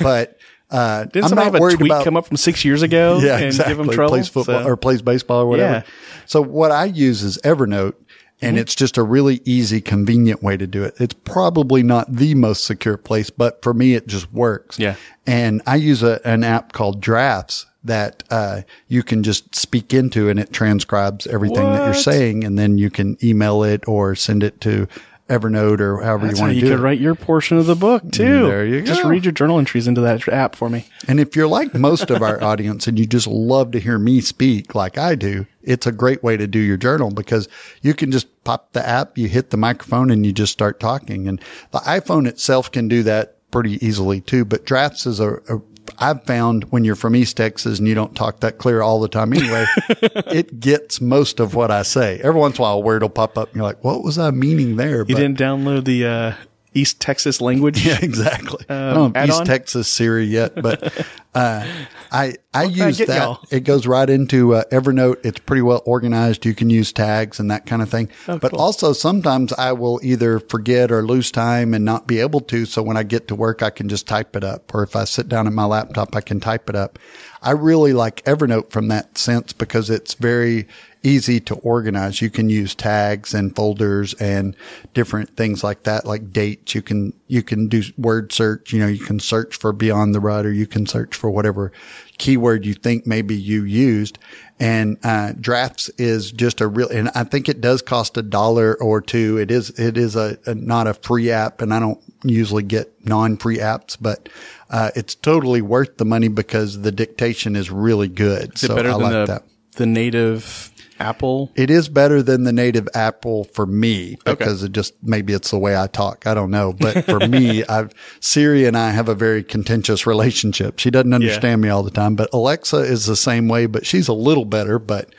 But, 0.00 0.38
uh, 0.70 1.04
didn't 1.04 1.24
I'm 1.24 1.28
somebody 1.30 1.46
not 1.46 1.52
have 1.52 1.54
a 1.54 1.60
worried 1.60 1.78
tweet 1.78 1.90
about, 1.90 2.04
come 2.04 2.16
up 2.16 2.26
from 2.26 2.36
six 2.36 2.64
years 2.64 2.82
ago 2.82 3.18
yeah, 3.22 3.36
and 3.36 3.44
exactly. 3.46 3.74
give 3.74 3.78
them 3.86 3.94
trouble? 3.94 4.10
Plays 4.10 4.28
football 4.28 4.62
So- 4.62 4.68
or 4.68 4.76
plays 4.76 5.02
baseball 5.02 5.42
or 5.42 5.46
whatever. 5.46 5.72
Yeah. 5.86 5.92
So 6.26 6.42
what 6.42 6.70
I 6.70 6.84
use 6.86 7.22
is 7.22 7.38
Evernote 7.44 7.94
and 8.40 8.54
Mm-hmm. 8.54 8.58
it's 8.60 8.74
just 8.76 8.96
a 8.96 9.02
really 9.02 9.40
easy, 9.44 9.80
convenient 9.80 10.42
way 10.44 10.56
to 10.56 10.66
do 10.66 10.84
it. 10.84 10.94
It's 11.00 11.14
probably 11.24 11.82
not 11.82 12.12
the 12.14 12.34
most 12.36 12.64
secure 12.64 12.96
place, 12.96 13.30
but 13.30 13.60
for 13.62 13.74
me, 13.74 13.94
it 13.94 14.06
just 14.06 14.32
works. 14.32 14.78
Yeah. 14.78 14.94
And 15.26 15.60
I 15.66 15.74
use 15.76 16.04
a, 16.04 16.20
an 16.24 16.44
app 16.44 16.72
called 16.72 17.00
Drafts 17.00 17.66
that, 17.82 18.22
uh, 18.30 18.62
you 18.86 19.02
can 19.02 19.24
just 19.24 19.56
speak 19.56 19.92
into 19.92 20.28
and 20.28 20.38
it 20.38 20.52
transcribes 20.52 21.26
everything 21.26 21.64
that 21.64 21.84
you're 21.86 21.94
saying. 21.94 22.44
And 22.44 22.56
then 22.56 22.78
you 22.78 22.90
can 22.90 23.16
email 23.24 23.64
it 23.64 23.82
or 23.88 24.14
send 24.14 24.44
it 24.44 24.60
to 24.60 24.86
Evernote 25.28 25.80
or 25.80 26.02
however 26.02 26.26
That's 26.26 26.38
you 26.38 26.42
want 26.42 26.50
to 26.52 26.54
you 26.54 26.60
do 26.62 26.68
could 26.68 26.78
it. 26.80 26.82
write 26.82 27.00
your 27.00 27.14
portion 27.14 27.58
of 27.58 27.66
the 27.66 27.76
book 27.76 28.02
mm, 28.02 28.12
too. 28.12 28.46
There 28.46 28.64
you 28.66 28.80
go. 28.80 28.86
Just 28.86 29.04
read 29.04 29.24
your 29.24 29.32
journal 29.32 29.58
entries 29.58 29.86
into 29.86 30.00
that 30.00 30.26
app 30.28 30.56
for 30.56 30.70
me. 30.70 30.86
And 31.06 31.20
if 31.20 31.36
you're 31.36 31.46
like 31.48 31.74
most 31.74 32.10
of 32.10 32.22
our 32.22 32.42
audience 32.50 32.86
and 32.86 32.98
you 32.98 33.06
just 33.06 33.26
love 33.26 33.72
to 33.72 33.80
hear 33.80 33.98
me 33.98 34.20
speak 34.20 34.74
like 34.74 34.96
I 34.96 35.14
do, 35.14 35.46
it's 35.62 35.86
a 35.86 35.92
great 35.92 36.22
way 36.22 36.36
to 36.36 36.46
do 36.46 36.58
your 36.58 36.78
journal 36.78 37.10
because 37.10 37.48
you 37.82 37.92
can 37.92 38.10
just 38.10 38.42
pop 38.44 38.72
the 38.72 38.86
app, 38.86 39.18
you 39.18 39.28
hit 39.28 39.50
the 39.50 39.56
microphone 39.58 40.10
and 40.10 40.24
you 40.24 40.32
just 40.32 40.52
start 40.52 40.80
talking. 40.80 41.28
And 41.28 41.40
the 41.72 41.80
iPhone 41.80 42.26
itself 42.26 42.72
can 42.72 42.88
do 42.88 43.02
that 43.02 43.36
pretty 43.50 43.84
easily 43.86 44.20
too. 44.22 44.44
But 44.44 44.64
drafts 44.64 45.06
is 45.06 45.20
a, 45.20 45.34
a 45.48 45.60
I've 45.98 46.22
found 46.24 46.64
when 46.70 46.84
you're 46.84 46.94
from 46.96 47.16
East 47.16 47.36
Texas 47.36 47.78
and 47.78 47.88
you 47.88 47.94
don't 47.94 48.14
talk 48.14 48.40
that 48.40 48.58
clear 48.58 48.82
all 48.82 49.00
the 49.00 49.08
time 49.08 49.32
anyway, 49.32 49.66
it 49.88 50.60
gets 50.60 51.00
most 51.00 51.40
of 51.40 51.54
what 51.54 51.70
I 51.70 51.82
say. 51.82 52.20
Every 52.22 52.40
once 52.40 52.56
in 52.56 52.60
a 52.60 52.62
while 52.62 52.74
a 52.74 52.80
word 52.80 53.02
will 53.02 53.08
pop 53.08 53.36
up 53.38 53.48
and 53.48 53.56
you're 53.56 53.64
like, 53.64 53.82
what 53.84 54.02
was 54.02 54.18
I 54.18 54.30
meaning 54.30 54.76
there? 54.76 54.98
You 54.98 55.04
But- 55.14 55.16
didn't 55.16 55.38
download 55.38 55.84
the 55.84 56.06
uh, 56.06 56.32
East 56.74 57.00
Texas 57.00 57.40
language. 57.40 57.84
yeah, 57.84 57.98
exactly. 58.02 58.64
I 58.68 58.88
Um, 58.90 58.94
don't 59.12 59.16
have 59.16 59.28
East? 59.30 59.46
Texas 59.46 59.88
Siri 59.88 60.24
yet, 60.26 60.54
but 60.60 61.06
uh, 61.34 61.66
I 62.12 62.34
I 62.54 62.64
use 62.64 62.98
get 62.98 63.08
that. 63.08 63.16
y'all? 63.22 63.40
It 63.50 63.60
goes 63.60 63.86
right 63.86 64.08
into 64.08 64.54
uh, 64.54 64.64
Evernote. 64.70 65.24
It's 65.24 65.38
pretty 65.40 65.62
well 65.62 65.82
organized. 65.86 66.44
You 66.46 66.54
can 66.54 66.70
use 66.70 66.92
tags 66.92 67.40
and 67.40 67.50
that 67.50 67.66
kind 67.66 67.82
of 67.82 67.88
thing. 67.90 68.08
Oh, 68.28 68.38
but 68.38 68.52
also 68.54 68.92
sometimes 68.92 69.52
I 69.54 69.72
will 69.72 70.00
either 70.02 70.40
forget 70.40 70.90
or 70.92 71.02
lose 71.02 71.30
time 71.30 71.74
and 71.74 71.84
not 71.84 72.06
be 72.06 72.20
able 72.20 72.40
to. 72.40 72.66
So 72.66 72.82
when 72.82 72.96
I 72.96 73.02
get 73.02 73.28
to 73.28 73.34
work, 73.34 73.62
I 73.62 73.70
can 73.70 73.88
just 73.88 74.06
type 74.06 74.36
it 74.36 74.44
up. 74.44 74.74
Or 74.74 74.82
if 74.82 74.94
I 74.96 75.04
sit 75.04 75.28
down 75.28 75.46
at 75.46 75.52
my 75.52 75.64
laptop, 75.64 76.14
I 76.16 76.20
can 76.20 76.40
type 76.40 76.68
it 76.68 76.76
up. 76.76 76.98
I 77.42 77.52
really 77.52 77.92
like 77.92 78.24
Evernote 78.24 78.70
from 78.70 78.88
that 78.88 79.16
sense 79.16 79.52
because 79.52 79.90
it's 79.90 80.14
very 80.14 80.66
easy 81.02 81.40
to 81.40 81.54
organize. 81.56 82.20
You 82.20 82.30
can 82.30 82.48
use 82.48 82.74
tags 82.74 83.34
and 83.34 83.54
folders 83.54 84.14
and 84.14 84.56
different 84.94 85.36
things 85.36 85.62
like 85.62 85.84
that, 85.84 86.04
like 86.04 86.32
dates. 86.32 86.74
You 86.74 86.82
can, 86.82 87.12
you 87.28 87.42
can 87.42 87.68
do 87.68 87.82
word 87.96 88.32
search. 88.32 88.72
You 88.72 88.80
know, 88.80 88.86
you 88.86 89.04
can 89.04 89.20
search 89.20 89.56
for 89.56 89.72
beyond 89.72 90.14
the 90.14 90.20
rut 90.20 90.46
or 90.46 90.52
you 90.52 90.66
can 90.66 90.86
search 90.86 91.14
for 91.14 91.30
whatever 91.30 91.72
keyword 92.18 92.66
you 92.66 92.74
think 92.74 93.06
maybe 93.06 93.36
you 93.36 93.64
used. 93.64 94.18
And, 94.60 94.98
uh, 95.04 95.34
drafts 95.38 95.88
is 95.98 96.32
just 96.32 96.60
a 96.60 96.66
real, 96.66 96.88
and 96.88 97.10
I 97.14 97.22
think 97.22 97.48
it 97.48 97.60
does 97.60 97.80
cost 97.80 98.16
a 98.16 98.22
dollar 98.22 98.74
or 98.82 99.00
two. 99.00 99.38
It 99.38 99.52
is, 99.52 99.70
it 99.78 99.96
is 99.96 100.16
a, 100.16 100.36
a 100.46 100.54
not 100.54 100.88
a 100.88 100.94
free 100.94 101.30
app 101.30 101.62
and 101.62 101.72
I 101.72 101.78
don't 101.78 102.02
usually 102.24 102.64
get 102.64 102.92
non-free 103.06 103.58
apps, 103.58 103.96
but, 104.00 104.28
uh, 104.70 104.90
it's 104.96 105.14
totally 105.14 105.62
worth 105.62 105.96
the 105.98 106.04
money 106.04 106.26
because 106.26 106.82
the 106.82 106.90
dictation 106.90 107.54
is 107.54 107.70
really 107.70 108.08
good. 108.08 108.54
Is 108.56 108.64
it 108.64 108.66
so 108.66 108.74
better 108.74 108.90
I 108.90 108.92
than 108.94 109.02
like 109.02 109.12
the, 109.12 109.26
that. 109.26 109.42
the 109.76 109.86
native 109.86 110.72
Apple. 111.00 111.50
It 111.54 111.70
is 111.70 111.88
better 111.88 112.22
than 112.22 112.44
the 112.44 112.52
native 112.52 112.88
Apple 112.94 113.44
for 113.44 113.66
me 113.66 114.18
because 114.24 114.62
it 114.62 114.72
just 114.72 114.94
maybe 115.02 115.32
it's 115.32 115.50
the 115.50 115.58
way 115.58 115.76
I 115.76 115.86
talk. 115.86 116.26
I 116.26 116.34
don't 116.34 116.50
know, 116.50 116.72
but 116.72 117.04
for 117.04 117.20
me, 117.20 117.64
I've 117.68 117.92
Siri 118.20 118.64
and 118.66 118.76
I 118.76 118.90
have 118.90 119.08
a 119.08 119.14
very 119.14 119.42
contentious 119.42 120.06
relationship. 120.06 120.78
She 120.78 120.90
doesn't 120.90 121.12
understand 121.12 121.60
me 121.60 121.68
all 121.68 121.82
the 121.82 121.90
time, 121.90 122.14
but 122.14 122.30
Alexa 122.32 122.78
is 122.78 123.06
the 123.06 123.16
same 123.16 123.48
way, 123.48 123.66
but 123.66 123.86
she's 123.86 124.08
a 124.08 124.12
little 124.12 124.44
better. 124.44 124.78
But 124.78 125.14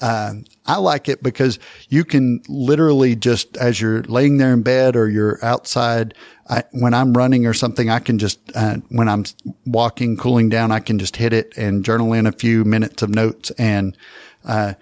um, 0.00 0.44
I 0.66 0.76
like 0.78 1.08
it 1.08 1.22
because 1.22 1.58
you 1.88 2.04
can 2.04 2.42
literally 2.48 3.16
just 3.16 3.56
as 3.56 3.80
you're 3.80 4.02
laying 4.02 4.38
there 4.38 4.52
in 4.52 4.62
bed 4.62 4.96
or 4.96 5.08
you're 5.08 5.44
outside. 5.44 6.14
I, 6.48 6.62
when 6.72 6.92
I'm 6.92 7.14
running 7.14 7.46
or 7.46 7.54
something, 7.54 7.88
I 7.88 8.00
can 8.00 8.18
just 8.18 8.38
uh, 8.54 8.76
when 8.88 9.08
I'm 9.08 9.24
walking, 9.66 10.16
cooling 10.16 10.48
down, 10.48 10.72
I 10.72 10.80
can 10.80 10.98
just 10.98 11.16
hit 11.16 11.32
it 11.32 11.56
and 11.56 11.84
journal 11.84 12.12
in 12.12 12.26
a 12.26 12.32
few 12.32 12.64
minutes 12.64 13.02
of 13.02 13.10
notes 13.10 13.50
and. 13.52 13.96
Uh, 14.44 14.74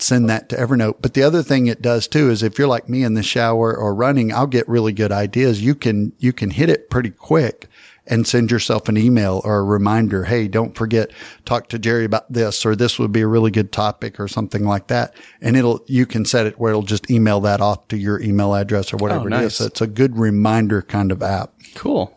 send 0.00 0.28
that 0.30 0.48
to 0.48 0.56
Evernote. 0.56 0.96
But 1.00 1.14
the 1.14 1.22
other 1.22 1.42
thing 1.42 1.66
it 1.66 1.82
does 1.82 2.08
too 2.08 2.30
is 2.30 2.42
if 2.42 2.58
you're 2.58 2.68
like 2.68 2.88
me 2.88 3.02
in 3.04 3.14
the 3.14 3.22
shower 3.22 3.76
or 3.76 3.94
running, 3.94 4.32
I'll 4.32 4.46
get 4.46 4.68
really 4.68 4.92
good 4.92 5.12
ideas. 5.12 5.62
You 5.62 5.74
can, 5.74 6.12
you 6.18 6.32
can 6.32 6.50
hit 6.50 6.68
it 6.70 6.90
pretty 6.90 7.10
quick 7.10 7.68
and 8.06 8.26
send 8.26 8.50
yourself 8.50 8.88
an 8.88 8.96
email 8.96 9.40
or 9.44 9.58
a 9.58 9.62
reminder. 9.62 10.24
Hey, 10.24 10.48
don't 10.48 10.74
forget, 10.74 11.10
talk 11.44 11.68
to 11.68 11.78
Jerry 11.78 12.04
about 12.04 12.32
this, 12.32 12.66
or 12.66 12.74
this 12.74 12.98
would 12.98 13.12
be 13.12 13.20
a 13.20 13.26
really 13.26 13.50
good 13.52 13.70
topic 13.70 14.18
or 14.18 14.26
something 14.26 14.64
like 14.64 14.88
that. 14.88 15.14
And 15.40 15.56
it'll, 15.56 15.84
you 15.86 16.06
can 16.06 16.24
set 16.24 16.46
it 16.46 16.58
where 16.58 16.70
it'll 16.70 16.82
just 16.82 17.08
email 17.10 17.38
that 17.40 17.60
off 17.60 17.86
to 17.88 17.96
your 17.96 18.20
email 18.20 18.54
address 18.54 18.92
or 18.92 18.96
whatever 18.96 19.26
Oh, 19.26 19.28
nice. 19.28 19.44
is. 19.52 19.56
So 19.58 19.64
it's 19.66 19.80
a 19.80 19.86
good 19.86 20.16
reminder 20.16 20.82
kind 20.82 21.12
of 21.12 21.22
app. 21.22 21.52
Cool. 21.76 22.16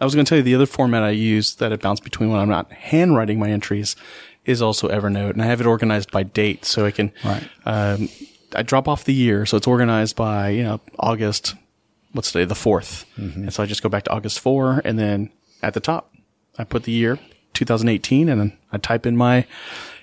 I 0.00 0.04
was 0.04 0.14
going 0.14 0.24
to 0.24 0.28
tell 0.28 0.38
you 0.38 0.42
the 0.44 0.54
other 0.54 0.66
format 0.66 1.02
I 1.02 1.10
use 1.10 1.54
that 1.56 1.70
it 1.72 1.80
bounced 1.80 2.02
between 2.02 2.30
when 2.30 2.40
I'm 2.40 2.48
not 2.48 2.72
handwriting 2.72 3.38
my 3.38 3.50
entries 3.50 3.96
is 4.44 4.60
also 4.62 4.88
Evernote, 4.88 5.30
and 5.30 5.42
I 5.42 5.46
have 5.46 5.60
it 5.60 5.66
organized 5.66 6.10
by 6.10 6.22
date, 6.22 6.64
so 6.64 6.84
I 6.86 6.90
can. 6.90 7.12
Right. 7.24 7.48
Um, 7.64 8.08
I 8.54 8.62
drop 8.62 8.86
off 8.86 9.04
the 9.04 9.14
year, 9.14 9.46
so 9.46 9.56
it's 9.56 9.66
organized 9.66 10.14
by 10.16 10.50
you 10.50 10.62
know 10.62 10.80
August. 10.98 11.54
What's 12.12 12.30
today? 12.30 12.44
The 12.44 12.54
4th 12.54 13.04
and 13.16 13.52
so 13.52 13.62
I 13.62 13.66
just 13.66 13.82
go 13.82 13.88
back 13.88 14.04
to 14.04 14.12
August 14.12 14.38
four, 14.38 14.80
and 14.84 14.98
then 14.98 15.30
at 15.62 15.74
the 15.74 15.80
top 15.80 16.14
I 16.56 16.62
put 16.64 16.84
the 16.84 16.92
year 16.92 17.18
2018, 17.54 18.28
and 18.28 18.40
then 18.40 18.58
I 18.70 18.78
type 18.78 19.04
in 19.06 19.16
my 19.16 19.46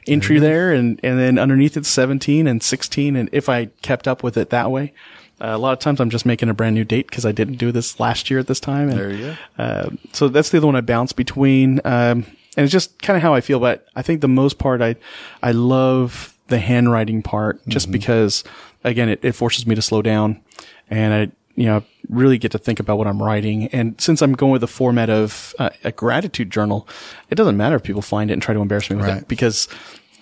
entry 0.07 0.37
there, 0.39 0.73
and 0.73 0.99
and 1.03 1.17
then 1.17 1.37
underneath 1.39 1.77
it's 1.77 1.87
17 1.87 2.47
and 2.47 2.61
16, 2.61 3.15
and 3.15 3.29
if 3.31 3.47
I 3.47 3.67
kept 3.81 4.07
up 4.07 4.23
with 4.23 4.35
it 4.37 4.49
that 4.49 4.71
way. 4.71 4.93
Uh, 5.39 5.55
a 5.55 5.57
lot 5.57 5.73
of 5.73 5.79
times 5.79 5.99
I'm 5.99 6.11
just 6.11 6.23
making 6.23 6.49
a 6.49 6.53
brand 6.53 6.75
new 6.75 6.83
date 6.83 7.07
because 7.09 7.25
I 7.25 7.31
didn't 7.31 7.55
do 7.55 7.71
this 7.71 7.99
last 7.99 8.29
year 8.29 8.39
at 8.39 8.45
this 8.45 8.59
time. 8.59 8.89
And, 8.89 8.99
There 8.99 9.11
you 9.11 9.17
go. 9.57 9.63
uh, 9.63 9.89
so 10.13 10.27
that's 10.27 10.51
the 10.51 10.59
other 10.59 10.67
one 10.67 10.75
I 10.75 10.81
bounce 10.81 11.13
between. 11.13 11.81
Um, 11.83 12.27
and 12.57 12.63
it's 12.63 12.71
just 12.71 13.01
kind 13.01 13.15
of 13.17 13.23
how 13.23 13.33
I 13.33 13.41
feel. 13.41 13.59
But 13.59 13.87
I 13.95 14.01
think 14.01 14.21
the 14.21 14.27
most 14.27 14.57
part, 14.57 14.81
I, 14.81 14.95
I 15.41 15.51
love 15.51 16.37
the 16.47 16.59
handwriting 16.59 17.21
part 17.21 17.65
just 17.67 17.91
because, 17.91 18.43
again, 18.83 19.07
it, 19.09 19.23
it 19.23 19.31
forces 19.33 19.65
me 19.65 19.75
to 19.75 19.81
slow 19.81 20.01
down 20.01 20.41
and 20.89 21.13
I, 21.13 21.31
you 21.55 21.65
know, 21.65 21.83
really 22.09 22.37
get 22.37 22.51
to 22.53 22.57
think 22.57 22.79
about 22.79 22.97
what 22.97 23.07
I'm 23.07 23.21
writing. 23.21 23.67
And 23.67 23.99
since 24.01 24.21
I'm 24.21 24.33
going 24.33 24.51
with 24.51 24.61
the 24.61 24.67
format 24.67 25.09
of 25.09 25.55
uh, 25.59 25.69
a 25.83 25.91
gratitude 25.91 26.49
journal, 26.49 26.87
it 27.29 27.35
doesn't 27.35 27.55
matter 27.55 27.75
if 27.77 27.83
people 27.83 28.01
find 28.01 28.29
it 28.29 28.33
and 28.33 28.41
try 28.41 28.53
to 28.53 28.59
embarrass 28.59 28.89
me 28.89 28.97
with 28.97 29.05
Right. 29.05 29.17
it 29.19 29.27
because 29.27 29.67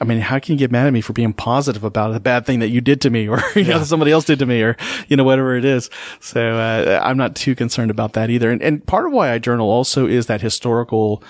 I 0.01 0.05
mean, 0.05 0.19
how 0.21 0.39
can 0.39 0.53
you 0.53 0.57
get 0.59 0.71
mad 0.71 0.87
at 0.87 0.93
me 0.93 1.01
for 1.01 1.11
being 1.11 1.33
positive 1.33 1.83
about 1.83 2.15
a 2.15 2.21
bad 2.21 2.45
thing 2.45 2.59
that 2.59 2.69
you 2.69 2.79
did 2.79 3.01
to 3.01 3.09
me 3.09 3.27
or, 3.29 3.41
you 3.55 3.65
know, 3.65 3.83
somebody 3.83 4.11
else 4.11 4.23
did 4.25 4.39
to 4.39 4.45
me 4.45 4.61
or, 4.61 4.77
you 5.09 5.17
know, 5.17 5.23
whatever 5.25 5.57
it 5.57 5.65
is. 5.65 5.89
So, 6.21 6.55
uh, 6.57 7.01
I'm 7.03 7.17
not 7.17 7.35
too 7.35 7.53
concerned 7.53 7.91
about 7.91 8.13
that 8.13 8.29
either. 8.29 8.49
And, 8.49 8.61
and 8.61 8.85
part 8.85 9.05
of 9.07 9.11
why 9.11 9.31
I 9.33 9.39
journal 9.39 9.69
also 9.69 10.07
is 10.07 10.27
that 10.27 10.39
historical 10.41 11.21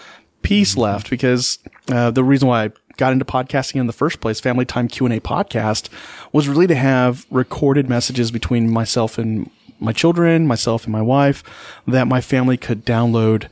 piece 0.41 0.78
left 0.78 1.10
because, 1.10 1.60
uh, 1.91 2.12
the 2.12 2.23
reason 2.23 2.47
why 2.47 2.65
I 2.65 2.71
got 2.97 3.13
into 3.13 3.25
podcasting 3.25 3.80
in 3.80 3.88
the 3.88 3.93
first 3.93 4.19
place, 4.19 4.39
Family 4.39 4.65
Time 4.65 4.88
Q&A 4.88 5.19
podcast 5.19 5.89
was 6.32 6.47
really 6.47 6.67
to 6.67 6.75
have 6.75 7.25
recorded 7.30 7.89
messages 7.89 8.32
between 8.32 8.69
myself 8.69 9.17
and 9.17 9.49
my 9.80 9.93
children, 9.93 10.45
myself 10.45 10.84
and 10.84 10.91
my 10.91 11.02
wife 11.02 11.43
that 11.88 12.08
my 12.08 12.21
family 12.21 12.58
could 12.58 12.86
download, 12.86 13.47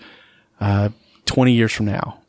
uh, 0.60 0.90
20 1.26 1.54
years 1.54 1.72
from 1.72 1.86
now 1.86 2.20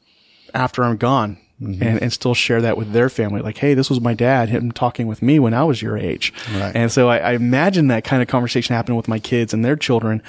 after 0.55 0.85
I'm 0.85 0.97
gone 0.97 1.38
and, 1.61 1.83
and 1.83 2.12
still 2.12 2.35
share 2.35 2.62
that 2.62 2.77
with 2.77 2.92
their 2.92 3.09
family. 3.09 3.40
Like, 3.40 3.59
hey, 3.59 3.75
this 3.75 3.90
was 3.90 4.01
my 4.01 4.14
dad, 4.14 4.49
him 4.49 4.71
talking 4.71 5.07
with 5.09 5.23
me 5.23 5.38
when 5.38 5.55
I 5.55 5.64
was 5.64 5.83
your 5.83 5.97
age. 5.97 6.33
Right. 6.55 6.75
And 6.75 6.92
so 6.92 7.09
I, 7.09 7.18
I 7.18 7.33
imagine 7.33 7.88
that 7.88 8.05
kind 8.05 8.23
of 8.23 8.29
conversation 8.29 8.77
happening 8.77 8.97
with 8.97 9.09
my 9.09 9.18
kids 9.18 9.53
and 9.53 9.64
their 9.64 9.77
children. 9.77 10.23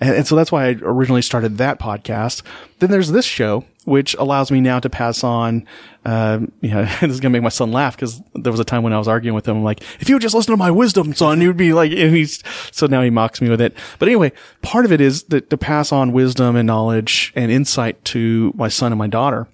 And, 0.00 0.14
and 0.14 0.26
so 0.26 0.36
that's 0.36 0.52
why 0.52 0.68
I 0.68 0.76
originally 0.82 1.22
started 1.22 1.58
that 1.58 1.80
podcast. 1.80 2.42
Then 2.78 2.90
there's 2.90 3.10
this 3.10 3.24
show, 3.24 3.64
which 3.84 4.14
allows 4.14 4.52
me 4.52 4.60
now 4.60 4.78
to 4.78 4.88
pass 4.88 5.24
on, 5.24 5.66
um, 6.04 6.52
you 6.60 6.70
know, 6.70 6.84
this 7.00 7.10
is 7.10 7.20
going 7.20 7.32
to 7.32 7.36
make 7.36 7.42
my 7.42 7.48
son 7.48 7.72
laugh 7.72 7.96
because 7.96 8.22
there 8.34 8.52
was 8.52 8.60
a 8.60 8.64
time 8.64 8.84
when 8.84 8.92
I 8.92 8.98
was 8.98 9.08
arguing 9.08 9.34
with 9.34 9.48
him. 9.48 9.56
I'm 9.56 9.64
like, 9.64 9.82
if 9.98 10.08
you 10.08 10.14
would 10.14 10.22
just 10.22 10.36
listen 10.36 10.52
to 10.52 10.56
my 10.56 10.70
wisdom, 10.70 11.14
son, 11.14 11.40
you'd 11.40 11.56
be 11.56 11.72
like, 11.72 11.90
and 11.96 12.14
he's, 12.14 12.44
so 12.70 12.86
now 12.86 13.02
he 13.02 13.10
mocks 13.10 13.40
me 13.40 13.48
with 13.48 13.60
it. 13.60 13.74
But 13.98 14.06
anyway, 14.06 14.30
part 14.62 14.84
of 14.84 14.92
it 14.92 15.00
is 15.00 15.24
that 15.24 15.50
to 15.50 15.58
pass 15.58 15.90
on 15.90 16.12
wisdom 16.12 16.54
and 16.54 16.66
knowledge 16.68 17.32
and 17.34 17.50
insight 17.50 18.04
to 18.06 18.52
my 18.54 18.68
son 18.68 18.92
and 18.92 18.98
my 19.00 19.08
daughter 19.08 19.48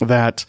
that 0.00 0.44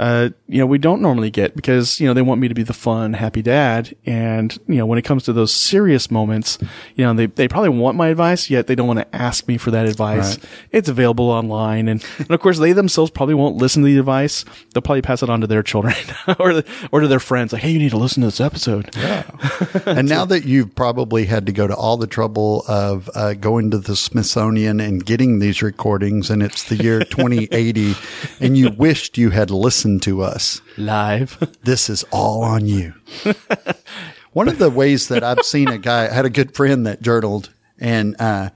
uh, 0.00 0.30
you 0.48 0.58
know, 0.58 0.64
we 0.64 0.78
don't 0.78 1.02
normally 1.02 1.30
get 1.30 1.54
because, 1.54 2.00
you 2.00 2.06
know, 2.06 2.14
they 2.14 2.22
want 2.22 2.40
me 2.40 2.48
to 2.48 2.54
be 2.54 2.62
the 2.62 2.72
fun, 2.72 3.12
happy 3.12 3.42
dad. 3.42 3.94
And, 4.06 4.58
you 4.66 4.76
know, 4.76 4.86
when 4.86 4.98
it 4.98 5.02
comes 5.02 5.24
to 5.24 5.34
those 5.34 5.52
serious 5.52 6.10
moments, 6.10 6.56
you 6.96 7.04
know, 7.04 7.12
they, 7.12 7.26
they 7.26 7.46
probably 7.46 7.68
want 7.68 7.98
my 7.98 8.08
advice, 8.08 8.48
yet 8.48 8.66
they 8.66 8.74
don't 8.74 8.86
want 8.86 9.00
to 9.00 9.14
ask 9.14 9.46
me 9.46 9.58
for 9.58 9.70
that 9.72 9.84
advice. 9.84 10.38
Right. 10.38 10.48
It's 10.72 10.88
available 10.88 11.28
online. 11.28 11.86
And, 11.86 12.02
and 12.16 12.30
of 12.30 12.40
course, 12.40 12.58
they 12.58 12.72
themselves 12.72 13.10
probably 13.10 13.34
won't 13.34 13.56
listen 13.56 13.82
to 13.82 13.86
the 13.86 13.98
advice. 13.98 14.46
They'll 14.72 14.80
probably 14.80 15.02
pass 15.02 15.22
it 15.22 15.28
on 15.28 15.42
to 15.42 15.46
their 15.46 15.62
children 15.62 15.94
or, 16.38 16.54
the, 16.54 16.88
or 16.90 17.00
to 17.00 17.08
their 17.08 17.20
friends. 17.20 17.52
Like, 17.52 17.60
hey, 17.60 17.70
you 17.70 17.78
need 17.78 17.90
to 17.90 17.98
listen 17.98 18.22
to 18.22 18.28
this 18.28 18.40
episode. 18.40 18.96
Yeah. 18.96 19.30
and 19.84 20.08
now 20.08 20.24
that 20.24 20.46
you've 20.46 20.74
probably 20.74 21.26
had 21.26 21.44
to 21.44 21.52
go 21.52 21.66
to 21.66 21.76
all 21.76 21.98
the 21.98 22.06
trouble 22.06 22.64
of 22.66 23.10
uh, 23.14 23.34
going 23.34 23.70
to 23.72 23.78
the 23.78 23.96
Smithsonian 23.96 24.80
and 24.80 25.04
getting 25.04 25.40
these 25.40 25.60
recordings, 25.60 26.30
and 26.30 26.42
it's 26.42 26.64
the 26.64 26.76
year 26.76 27.00
2080, 27.04 27.94
and 28.40 28.56
you 28.56 28.70
wished 28.70 29.18
you 29.18 29.28
had 29.28 29.50
listened 29.50 29.89
to 30.00 30.22
us, 30.22 30.60
Live. 30.76 31.36
this 31.64 31.90
is 31.90 32.04
all 32.12 32.42
on 32.42 32.66
you. 32.66 32.94
One 34.32 34.46
of 34.46 34.58
the 34.58 34.70
ways 34.70 35.08
that 35.08 35.24
I've 35.24 35.44
seen 35.44 35.66
a 35.68 35.78
guy, 35.78 36.04
I 36.04 36.12
had 36.12 36.24
a 36.24 36.30
good 36.30 36.54
friend 36.54 36.86
that 36.86 37.02
journaled, 37.02 37.50
and 37.80 38.14
uh, 38.20 38.50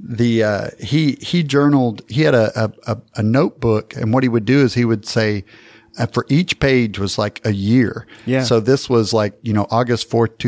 the 0.00 0.42
uh, 0.42 0.68
he 0.80 1.18
he 1.20 1.42
journaled. 1.42 2.00
He 2.08 2.22
had 2.22 2.34
a, 2.34 2.72
a 2.86 2.98
a 3.16 3.22
notebook, 3.22 3.94
and 3.94 4.14
what 4.14 4.22
he 4.22 4.28
would 4.30 4.46
do 4.46 4.60
is 4.60 4.74
he 4.74 4.84
would 4.84 5.06
say. 5.06 5.44
Uh, 5.98 6.06
for 6.06 6.24
each 6.28 6.60
page 6.60 6.96
was 6.96 7.18
like 7.18 7.44
a 7.44 7.52
year. 7.52 8.06
Yeah. 8.24 8.44
So 8.44 8.60
this 8.60 8.88
was 8.88 9.12
like, 9.12 9.36
you 9.42 9.52
know, 9.52 9.66
August 9.68 10.08
4th, 10.08 10.38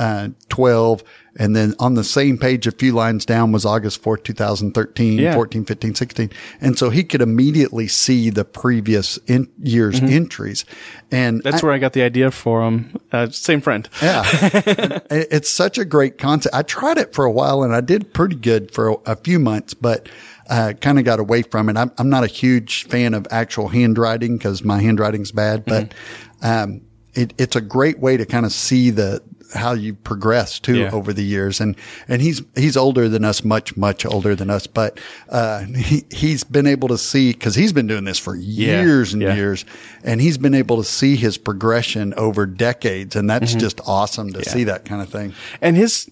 2012. 0.00 1.02
And 1.38 1.54
then 1.54 1.74
on 1.78 1.94
the 1.94 2.02
same 2.02 2.38
page, 2.38 2.66
a 2.66 2.72
few 2.72 2.92
lines 2.92 3.24
down 3.24 3.52
was 3.52 3.64
August 3.64 4.02
4th, 4.02 4.24
2013, 4.24 5.18
Yeah. 5.18 5.32
14, 5.34 5.64
15, 5.64 5.94
16. 5.94 6.30
And 6.60 6.76
so 6.76 6.90
he 6.90 7.04
could 7.04 7.22
immediately 7.22 7.86
see 7.86 8.30
the 8.30 8.44
previous 8.44 9.16
in, 9.28 9.48
year's 9.62 10.00
entries. 10.00 10.64
And 11.12 11.38
Mm-hmm. 11.40 11.48
That's 11.50 11.62
I- 11.62 11.66
where 11.66 11.74
I 11.74 11.78
got 11.78 11.92
the 11.92 12.02
idea 12.02 12.30
for 12.32 12.64
them. 12.64 12.96
Uh, 13.12 13.28
same 13.30 13.60
friend. 13.60 13.88
yeah. 14.02 14.24
It's 15.10 15.50
such 15.50 15.78
a 15.78 15.84
great 15.84 16.18
concept. 16.18 16.54
I 16.54 16.62
tried 16.62 16.98
it 16.98 17.14
for 17.14 17.24
a 17.24 17.30
while 17.30 17.62
and 17.62 17.74
I 17.74 17.80
did 17.80 18.12
pretty 18.12 18.36
good 18.36 18.72
for 18.72 18.88
a, 18.90 18.94
a 19.06 19.16
few 19.16 19.38
months, 19.38 19.72
but 19.74 20.08
uh, 20.48 20.72
kind 20.80 20.98
of 20.98 21.04
got 21.04 21.20
away 21.20 21.42
from 21.42 21.68
it. 21.68 21.76
I'm, 21.76 21.92
I'm 21.98 22.08
not 22.10 22.24
a 22.24 22.28
huge 22.28 22.84
fan 22.88 23.14
of 23.14 23.26
actual 23.30 23.68
handwriting 23.68 24.36
because 24.36 24.64
my 24.64 24.80
handwriting's 24.80 25.30
bad, 25.30 25.64
but 25.64 25.94
um, 26.42 26.80
it, 27.14 27.32
it's 27.38 27.54
a 27.54 27.60
great 27.60 28.00
way 28.00 28.16
to 28.16 28.26
kind 28.26 28.44
of 28.44 28.52
see 28.52 28.90
the 28.90 29.22
how 29.54 29.72
you 29.72 29.94
progress 29.94 30.58
too 30.58 30.78
Yeah. 30.78 30.90
over 30.92 31.12
the 31.12 31.24
years. 31.24 31.60
And 31.60 31.76
and 32.08 32.22
he's 32.22 32.42
he's 32.56 32.76
older 32.76 33.08
than 33.08 33.24
us, 33.24 33.44
much 33.44 33.76
much 33.76 34.04
older 34.06 34.34
than 34.34 34.50
us, 34.50 34.66
but 34.66 34.98
uh, 35.28 35.64
he 35.64 36.04
he's 36.10 36.44
been 36.44 36.66
able 36.66 36.88
to 36.88 36.98
see 36.98 37.32
because 37.32 37.54
he's 37.54 37.72
been 37.72 37.86
doing 37.86 38.04
this 38.04 38.18
for 38.18 38.36
years 38.36 39.12
and 39.12 39.22
Yeah. 39.22 39.34
years, 39.34 39.64
and 40.04 40.20
he's 40.20 40.38
been 40.38 40.54
able 40.54 40.76
to 40.76 40.84
see 40.84 41.16
his 41.16 41.36
progression 41.38 42.14
over 42.16 42.46
decades, 42.46 43.16
and 43.16 43.28
that's 43.28 43.54
just 43.54 43.80
awesome 43.86 44.32
to 44.32 44.44
see 44.44 44.64
that 44.64 44.84
kind 44.84 45.02
of 45.02 45.08
thing. 45.08 45.32
and 45.60 45.76
his 45.76 46.10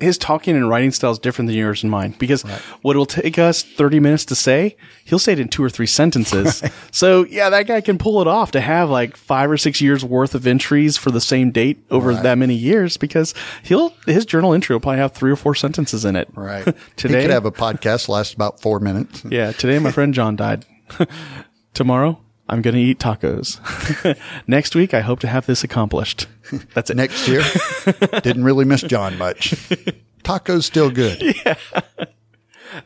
his 0.00 0.16
talking 0.16 0.54
and 0.54 0.68
writing 0.68 0.92
style 0.92 1.10
is 1.10 1.18
different 1.18 1.48
than 1.48 1.56
yours 1.56 1.82
and 1.82 1.90
mine 1.90 2.14
because 2.18 2.42
what 2.82 2.92
it'll 2.92 3.06
take 3.06 3.38
us 3.38 3.62
30 3.62 4.00
minutes 4.00 4.24
to 4.26 4.34
say 4.34 4.76
he'll 5.04 5.18
say 5.18 5.32
it 5.32 5.40
in 5.40 5.48
two 5.48 5.62
or 5.62 5.70
three 5.70 5.86
sentences. 5.86 6.62
So 6.92 7.24
yeah 7.26 7.50
that 7.50 7.66
guy 7.66 7.80
can 7.80 7.98
pull 7.98 8.20
it 8.20 8.26
off 8.28 8.52
to 8.52 8.60
have 8.60 8.90
like 8.90 9.16
five 9.16 9.50
or 9.50 9.56
six 9.56 9.80
years 9.80 10.04
worth 10.04 10.34
of 10.34 10.46
entries 10.46 10.96
for 10.96 11.10
the 11.10 11.20
same 11.20 11.50
date 11.50 11.84
over 11.90 12.14
that 12.14 12.38
many 12.38 12.54
years 12.54 12.96
because 12.96 13.34
he'll 13.62 13.90
his 14.06 14.24
journal 14.24 14.54
entry 14.54 14.74
will 14.74 14.80
probably 14.80 14.98
have 14.98 15.12
three 15.12 15.30
or 15.30 15.36
four 15.36 15.54
sentences 15.54 16.04
in 16.04 16.16
it. 16.16 16.28
Right. 16.34 16.64
today 16.96 17.16
he 17.18 17.22
could 17.22 17.30
have 17.30 17.44
a 17.46 17.52
podcast 17.52 18.08
last 18.08 18.34
about 18.34 18.60
four 18.60 18.80
minutes. 18.80 19.24
yeah 19.28 19.52
today 19.52 19.78
my 19.78 19.90
friend 19.90 20.14
john 20.14 20.36
died. 20.36 20.64
Tomorrow 21.74 22.20
i'm 22.48 22.62
gonna 22.62 22.78
eat 22.78 22.98
tacos. 22.98 23.58
Next 24.46 24.74
week 24.74 24.94
i 24.94 25.00
hope 25.00 25.20
to 25.20 25.28
have 25.28 25.46
this 25.46 25.64
accomplished. 25.64 26.26
That's 26.74 26.90
it. 26.90 26.96
Next 26.96 27.28
year, 27.28 27.42
didn't 28.22 28.44
really 28.44 28.64
miss 28.64 28.82
John 28.82 29.18
much. 29.18 29.50
Tacos 30.24 30.64
still 30.64 30.90
good. 30.90 31.22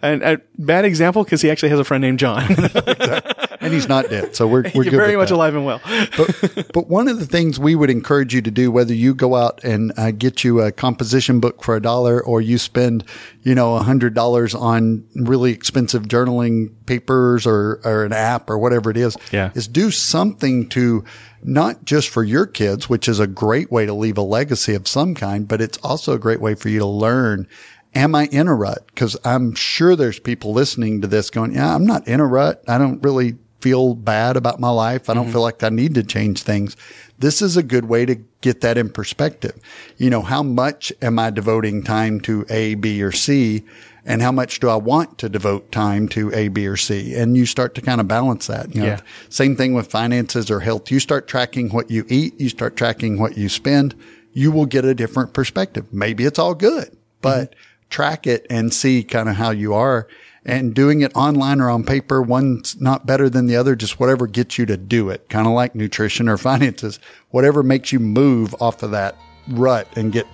And 0.01 0.23
a 0.23 0.41
bad 0.59 0.85
example 0.85 1.25
because 1.25 1.43
he 1.43 1.51
actually 1.51 1.71
has 1.71 1.79
a 1.79 1.85
friend 1.85 2.03
named 2.03 2.19
John. 2.19 2.43
and 3.61 3.73
he's 3.73 3.89
not 3.89 4.09
dead. 4.11 4.35
So 4.37 4.47
we're, 4.47 4.65
we're 4.75 4.91
very 4.91 5.17
much 5.17 5.29
that. 5.29 5.35
alive 5.35 5.55
and 5.55 5.65
well. 5.65 5.81
but, 6.17 6.69
but 6.73 6.89
one 6.89 7.09
of 7.09 7.19
the 7.19 7.27
things 7.27 7.59
we 7.59 7.75
would 7.75 7.91
encourage 7.91 8.35
you 8.35 8.43
to 8.43 8.51
do, 8.51 8.71
whether 8.71 8.95
you 8.95 9.15
go 9.15 9.35
out 9.37 9.63
and 9.65 9.93
uh, 9.97 10.11
get 10.11 10.45
you 10.45 10.61
a 10.61 10.73
composition 10.73 11.41
book 11.41 11.63
for 11.63 11.77
a 11.77 11.81
dollar 11.83 12.23
or 12.23 12.41
you 12.41 12.59
spend, 12.59 13.05
you 13.43 13.55
know, 13.55 13.77
a 13.77 13.83
hundred 13.83 14.15
dollars 14.15 14.55
on 14.55 15.05
really 15.15 15.53
expensive 15.53 16.05
journaling 16.05 16.71
papers 16.87 17.47
or, 17.47 17.81
or 17.85 18.05
an 18.05 18.13
app 18.13 18.51
or 18.51 18.59
whatever 18.59 18.91
it 18.91 18.97
is, 18.97 19.17
Yeah. 19.31 19.51
is 19.55 19.69
do 19.69 19.91
something 19.91 20.69
to 20.71 21.05
not 21.45 21.85
just 21.85 22.09
for 22.09 22.23
your 22.23 22.47
kids, 22.47 22.89
which 22.89 23.09
is 23.09 23.19
a 23.19 23.27
great 23.27 23.71
way 23.73 23.85
to 23.87 23.93
leave 23.95 24.17
a 24.17 24.23
legacy 24.23 24.75
of 24.75 24.87
some 24.87 25.15
kind, 25.15 25.49
but 25.49 25.61
it's 25.61 25.77
also 25.79 26.13
a 26.13 26.19
great 26.19 26.41
way 26.41 26.55
for 26.55 26.69
you 26.69 26.79
to 26.79 26.87
learn. 26.87 27.49
Am 27.95 28.15
I 28.15 28.27
in 28.27 28.49
a 28.49 28.55
rut? 28.55 28.95
Cause 28.95 29.17
I'm 29.25 29.55
sure 29.55 29.97
there's 29.97 30.19
people 30.19 30.53
listening 30.53 31.03
to 31.03 31.07
this 31.07 31.31
going, 31.31 31.55
yeah, 31.55 31.75
I'm 31.75 31.85
not 31.85 32.07
in 32.09 32.21
a 32.21 32.27
rut. 32.27 32.63
I 32.67 32.79
don't 32.79 33.03
really 33.03 33.37
feel 33.63 33.95
bad 33.95 34.37
about 34.37 34.59
my 34.59 34.71
life. 34.71 35.09
I 35.09 35.15
don't 35.15 35.25
mm-hmm. 35.25 35.33
feel 35.33 35.43
like 35.43 35.63
I 35.63 35.69
need 35.69 35.95
to 35.95 36.03
change 36.03 36.43
things. 36.43 36.77
This 37.19 37.41
is 37.41 37.57
a 37.57 37.63
good 37.63 37.85
way 37.85 38.05
to 38.05 38.17
get 38.41 38.61
that 38.63 38.77
in 38.77 38.91
perspective. 38.91 39.59
You 39.97 40.11
know, 40.11 40.23
how 40.23 40.43
much 40.43 40.93
am 41.01 41.19
I 41.19 41.31
devoting 41.31 41.85
time 41.85 42.21
to 42.23 42.45
A, 42.51 42.75
B, 42.75 43.01
or 43.03 43.13
C? 43.13 43.63
And 44.05 44.21
how 44.21 44.33
much 44.33 44.59
do 44.59 44.69
I 44.69 44.75
want 44.75 45.19
to 45.19 45.29
devote 45.29 45.71
time 45.71 46.09
to 46.09 46.33
A, 46.35 46.49
B, 46.49 46.67
or 46.67 46.77
C? 46.77 47.15
And 47.15 47.37
you 47.37 47.47
start 47.47 47.77
to 47.77 47.81
kind 47.81 48.01
of 48.01 48.09
balance 48.09 48.49
that. 48.49 48.75
You 48.75 48.81
know, 48.81 48.87
Yeah. 48.89 49.01
same 49.29 49.55
thing 49.55 49.75
with 49.75 49.87
finances 49.87 50.51
or 50.51 50.59
health. 50.59 50.91
You 50.91 50.99
start 50.99 51.29
tracking 51.29 51.69
what 51.71 51.89
you 51.89 52.05
eat. 52.09 52.41
You 52.41 52.49
start 52.49 52.75
tracking 52.75 53.17
what 53.21 53.39
you 53.39 53.49
spend. 53.49 53.95
You 54.33 54.51
will 54.51 54.67
get 54.67 54.85
a 54.85 54.95
different 54.95 55.35
perspective. 55.35 55.87
Maybe 55.93 56.25
it's 56.25 56.39
all 56.41 56.55
good, 56.55 56.97
but 57.21 57.53
mm-hmm. 57.53 57.61
Track 57.93 58.27
it 58.27 58.47
and 58.51 58.75
see 58.75 59.05
kind 59.05 59.29
of 59.29 59.37
how 59.37 59.51
you 59.51 59.75
are 59.75 60.09
and 60.45 60.75
doing 60.75 61.03
it 61.03 61.15
online 61.15 61.61
or 61.61 61.71
on 61.71 61.85
paper. 61.85 62.21
One's 62.21 62.81
not 62.81 63.07
better 63.07 63.29
than 63.29 63.47
the 63.47 63.57
other. 63.57 63.77
Just 63.77 64.01
whatever 64.01 64.27
gets 64.27 64.59
you 64.59 64.67
to 64.67 64.77
do 64.77 65.11
it. 65.11 65.29
Kind 65.29 65.47
of 65.47 65.53
like 65.53 65.75
nutrition 65.75 66.29
or 66.29 66.39
finances, 66.39 66.99
whatever 67.31 67.63
makes 67.63 67.93
you 67.93 68.01
move 68.01 68.55
off 68.61 68.83
of 68.83 68.91
that 68.91 69.17
rut 69.49 69.87
and 69.97 70.13
get 70.13 70.27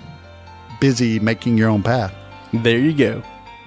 busy 0.80 1.18
making 1.18 1.58
your 1.58 1.68
own 1.68 1.82
path. 1.82 2.14
There 2.52 2.78
you 2.78 2.94
go. 2.94 3.22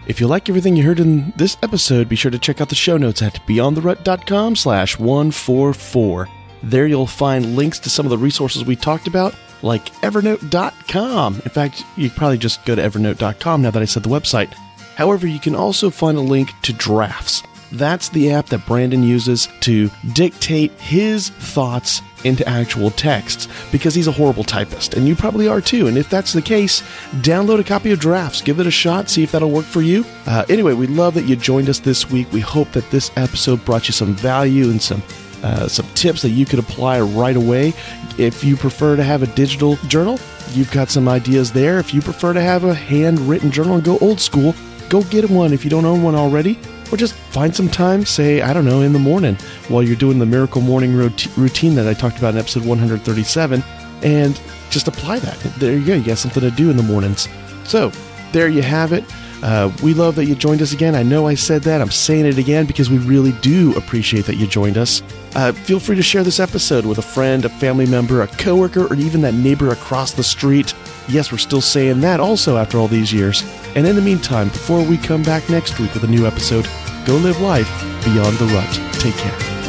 If 0.08 0.20
you 0.20 0.28
like 0.28 0.50
everything 0.50 0.76
you 0.76 0.84
heard 0.84 1.00
in 1.00 1.32
this 1.36 1.58
episode, 1.62 2.10
be 2.10 2.16
sure 2.16 2.32
to 2.32 2.40
check 2.40 2.60
out 2.60 2.70
the 2.70 2.76
show 2.76 2.98
notes 2.98 3.22
at 3.22 3.36
beyondtherut.com 3.46 4.56
slash 4.56 4.98
144. 4.98 6.28
There 6.64 6.88
you'll 6.88 7.06
find 7.06 7.56
links 7.56 7.78
to 7.80 7.90
some 7.90 8.06
of 8.06 8.10
the 8.10 8.18
resources 8.18 8.66
we 8.66 8.76
talked 8.76 9.08
about, 9.08 9.36
like 9.64 9.86
evernote.com. 10.02 11.36
In 11.36 11.50
fact, 11.50 11.84
you 11.98 12.10
probably 12.10 12.38
just 12.38 12.64
go 12.66 12.76
to 12.76 12.82
evernote.com 12.82 13.62
now 13.62 13.72
that 13.72 13.82
I 13.82 13.86
said 13.86 14.04
the 14.04 14.10
website. 14.10 14.54
However, 14.96 15.28
you 15.28 15.40
can 15.40 15.56
also 15.56 15.90
find 15.90 16.18
a 16.18 16.22
link 16.22 16.52
to 16.64 16.74
Drafts. 16.74 17.44
That's 17.72 18.10
the 18.10 18.32
app 18.32 18.48
that 18.48 18.66
Brandon 18.66 19.02
uses 19.02 19.48
to 19.62 19.90
dictate 20.14 20.72
his 20.74 21.30
thoughts 21.30 22.02
into 22.24 22.48
actual 22.48 22.92
texts 22.92 23.48
because 23.72 23.96
he's 23.96 24.08
a 24.08 24.12
horrible 24.12 24.44
typist, 24.44 24.94
and 24.94 25.08
you 25.08 25.16
probably 25.16 25.48
are 25.48 25.62
too. 25.62 25.88
And 25.88 25.98
if 25.98 26.10
that's 26.10 26.34
the 26.34 26.42
case, 26.42 26.82
download 27.22 27.60
a 27.60 27.64
copy 27.64 27.92
of 27.92 28.00
Drafts, 28.00 28.42
give 28.42 28.60
it 28.60 28.68
a 28.68 28.72
shot, 28.72 29.10
see 29.10 29.24
if 29.24 29.32
that'll 29.32 29.50
work 29.50 29.66
for 29.66 29.82
you. 29.82 30.06
Uh, 30.28 30.46
anyway, 30.50 30.74
we 30.74 30.88
love 30.88 31.14
that 31.14 31.26
you 31.26 31.36
joined 31.36 31.70
us 31.70 31.80
this 31.80 32.10
week. 32.12 32.32
We 32.32 32.42
hope 32.42 32.72
that 32.74 32.90
this 32.92 33.10
episode 33.16 33.64
brought 33.66 33.88
you 33.88 33.94
some 33.94 34.14
value 34.16 34.70
and 34.70 34.82
some 34.82 35.02
uh, 35.44 35.68
some 35.68 35.88
tips 35.96 36.22
that 36.22 36.30
you 36.30 36.46
could 36.46 36.60
apply 36.60 37.02
right 37.02 37.36
away. 37.36 37.74
If 38.18 38.44
you 38.44 38.56
prefer 38.56 38.96
to 38.96 39.04
have 39.04 39.24
a 39.24 39.28
digital 39.28 39.76
journal, 39.88 40.20
you've 40.52 40.72
got 40.72 40.90
some 40.90 41.08
ideas 41.08 41.52
there. 41.52 41.80
If 41.80 41.94
you 41.94 42.02
prefer 42.02 42.34
to 42.34 42.42
have 42.42 42.64
a 42.64 42.74
handwritten 42.74 43.52
journal 43.52 43.76
and 43.76 43.84
go 43.84 43.98
old 44.00 44.20
school, 44.20 44.56
go 44.90 45.04
get 45.04 45.30
one 45.30 45.54
if 45.54 45.64
you 45.64 45.70
don't 45.70 45.86
own 45.86 46.04
one 46.04 46.16
already. 46.16 46.60
Or 46.92 46.98
just 46.98 47.14
find 47.14 47.56
some 47.56 47.70
time, 47.70 48.06
say, 48.06 48.42
I 48.42 48.52
don't 48.52 48.66
know, 48.66 48.82
in 48.82 48.92
the 48.92 49.00
morning 49.00 49.36
while 49.70 49.82
you're 49.82 49.96
doing 49.96 50.20
the 50.20 50.26
miracle 50.26 50.62
morning 50.62 50.94
routine 50.94 51.76
that 51.76 51.88
I 51.88 51.94
talked 51.94 52.18
about 52.18 52.34
in 52.34 52.40
episode 52.40 52.66
137, 52.66 53.64
and 54.04 54.42
just 54.70 54.90
apply 54.90 55.20
that. 55.20 55.38
There 55.58 55.72
you 55.72 55.86
go. 55.86 55.96
You 55.96 56.04
got 56.04 56.18
something 56.18 56.42
to 56.42 56.52
do 56.52 56.70
in 56.70 56.76
the 56.76 56.84
mornings. 56.84 57.30
So, 57.64 57.92
there 58.34 58.50
you 58.50 58.62
have 58.62 58.92
it. 58.92 59.06
Uh, 59.42 59.72
we 59.82 59.94
love 59.94 60.16
that 60.16 60.26
you 60.26 60.36
joined 60.36 60.62
us 60.62 60.74
again. 60.74 60.94
I 60.94 61.04
know 61.04 61.28
I 61.28 61.36
said 61.36 61.64
that. 61.64 61.82
I'm 61.82 61.92
saying 61.92 62.26
it 62.26 62.38
again 62.38 62.66
because 62.66 62.90
we 62.90 62.98
really 63.00 63.32
do 63.42 63.76
appreciate 63.78 64.26
that 64.26 64.36
you 64.36 64.46
joined 64.46 64.78
us. 64.78 65.02
Uh, 65.34 65.52
feel 65.52 65.80
free 65.80 65.96
to 65.96 66.02
share 66.02 66.24
this 66.24 66.40
episode 66.40 66.86
with 66.86 66.98
a 66.98 67.02
friend, 67.02 67.46
a 67.46 67.50
family 67.50 67.86
member, 67.86 68.22
a 68.22 68.28
coworker, 68.28 68.86
or 68.88 68.96
even 68.96 69.22
that 69.22 69.34
neighbor 69.34 69.70
across 69.70 70.12
the 70.12 70.24
street. 70.24 70.74
Yes, 71.08 71.32
we're 71.32 71.38
still 71.38 71.62
saying 71.62 72.02
that 72.02 72.20
also 72.20 72.58
after 72.58 72.78
all 72.78 72.88
these 72.88 73.14
years. 73.14 73.44
And 73.76 73.88
in 73.88 73.96
the 73.96 74.02
meantime, 74.02 74.50
before 74.50 74.84
we 74.84 74.98
come 74.98 75.24
back 75.24 75.50
next 75.50 75.80
week 75.80 75.94
with 75.94 76.04
a 76.04 76.08
new 76.08 76.26
episode, 76.26 76.68
go 77.06 77.16
live 77.18 77.40
life 77.40 77.70
beyond 78.04 78.38
the 78.38 78.46
rut. 78.48 78.94
Take 79.00 79.16
care. 79.16 79.61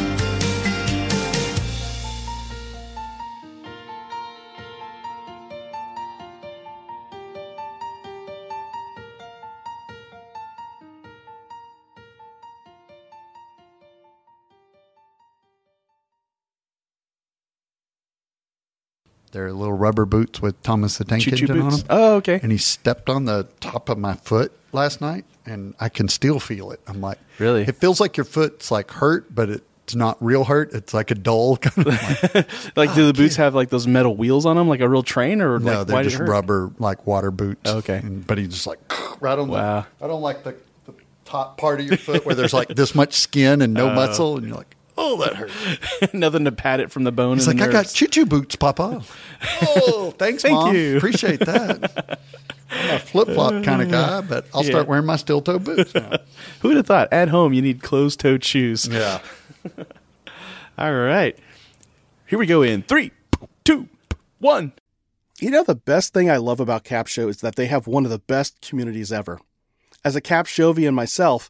They're 19.33 19.51
little 19.51 19.73
rubber 19.73 20.05
boots 20.05 20.41
with 20.41 20.61
Thomas 20.63 20.97
the 20.97 21.03
Tank 21.05 21.23
Choo 21.23 21.31
choo 21.31 21.43
Engine 21.47 21.61
on 21.61 21.71
them. 21.71 21.81
Oh, 21.89 22.15
okay. 22.15 22.39
And 22.41 22.51
he 22.51 22.57
stepped 22.57 23.09
on 23.09 23.25
the 23.25 23.47
top 23.59 23.89
of 23.89 23.97
my 23.97 24.13
foot 24.13 24.51
last 24.71 25.01
night, 25.01 25.25
and 25.45 25.75
I 25.79 25.89
can 25.89 26.07
still 26.07 26.39
feel 26.39 26.71
it. 26.71 26.79
I'm 26.87 27.01
like, 27.01 27.17
Really? 27.39 27.63
It 27.63 27.75
feels 27.75 27.99
like 27.99 28.15
your 28.15 28.23
foot's 28.25 28.71
like 28.71 28.91
hurt, 28.91 29.33
but 29.33 29.49
it's 29.49 29.95
not 29.95 30.23
real 30.23 30.43
hurt. 30.45 30.71
It's 30.73 30.93
like 30.93 31.11
a 31.11 31.15
dull 31.15 31.57
kind 31.61 31.87
of. 31.87 32.35
Like, 32.35 32.47
Like, 32.77 32.93
do 32.95 33.05
the 33.07 33.13
boots 33.13 33.35
have 33.37 33.53
like 33.55 33.69
those 33.69 33.87
metal 33.87 34.15
wheels 34.15 34.45
on 34.45 34.55
them, 34.55 34.67
like 34.69 34.79
a 34.81 34.87
real 34.87 35.03
train, 35.03 35.41
or 35.41 35.57
no, 35.59 35.79
like, 35.79 35.87
they're 35.87 36.03
just 36.03 36.19
rubber, 36.19 36.71
like 36.79 37.05
water 37.07 37.31
boots. 37.31 37.69
Okay. 37.69 37.97
And, 37.97 38.25
but 38.25 38.37
he 38.37 38.47
just 38.47 38.67
like 38.67 38.79
right 39.21 39.37
on 39.37 39.47
Wow. 39.49 39.87
the. 39.99 40.05
I 40.05 40.07
don't 40.07 40.21
like 40.21 40.43
the, 40.43 40.55
the 40.85 40.93
top 41.25 41.57
part 41.57 41.79
of 41.79 41.87
your 41.87 41.97
foot 41.97 42.23
where 42.25 42.35
there's 42.35 42.53
like 42.53 42.67
this 42.69 42.93
much 42.93 43.13
skin 43.15 43.61
and 43.63 43.73
no 43.73 43.89
Uh. 43.89 43.95
muscle, 43.95 44.37
and 44.37 44.45
you're 44.47 44.55
like, 44.57 44.75
oh, 44.97 45.17
that 45.17 45.35
hurts. 45.35 46.13
Nothing 46.13 46.45
to 46.45 46.51
pat 46.51 46.79
it 46.79 46.91
from 46.91 47.03
the 47.03 47.11
bone. 47.11 47.37
He's 47.37 47.47
and 47.47 47.59
like, 47.59 47.71
the 47.71 47.77
I 47.77 47.81
got 47.81 47.89
choo 47.89 48.07
choo 48.07 48.25
boots, 48.25 48.55
Papa. 48.55 49.03
oh, 49.61 50.13
thanks, 50.17 50.43
Thank 50.43 50.55
Mom. 50.55 50.75
you. 50.75 50.97
Appreciate 50.97 51.39
that. 51.41 52.19
I'm 52.71 52.95
a 52.95 52.99
flip 52.99 53.27
flop 53.29 53.63
kind 53.63 53.81
of 53.81 53.91
guy, 53.91 54.21
but 54.27 54.47
I'll 54.53 54.63
start 54.63 54.87
wearing 54.87 55.05
my 55.05 55.15
steel 55.15 55.41
toe 55.41 55.59
boots 55.59 55.93
now. 55.93 56.17
Who 56.61 56.69
would 56.69 56.77
have 56.77 56.87
thought? 56.87 57.11
At 57.13 57.29
home, 57.29 57.53
you 57.53 57.61
need 57.61 57.83
closed-toed 57.83 58.43
shoes. 58.43 58.87
Yeah. 58.87 59.19
All 60.77 60.93
right, 60.93 61.37
here 62.25 62.39
we 62.39 62.47
go. 62.47 62.63
In 62.63 62.81
three, 62.81 63.11
two, 63.63 63.87
one. 64.39 64.73
You 65.39 65.51
know, 65.51 65.63
the 65.63 65.75
best 65.75 66.13
thing 66.13 66.29
I 66.31 66.37
love 66.37 66.59
about 66.59 66.83
CapShow 66.83 67.27
is 67.27 67.41
that 67.41 67.55
they 67.55 67.65
have 67.65 67.85
one 67.85 68.05
of 68.05 68.11
the 68.11 68.19
best 68.19 68.61
communities 68.61 69.11
ever. 69.11 69.39
As 70.05 70.15
a 70.15 70.21
Capshovian 70.21 70.93
myself, 70.93 71.49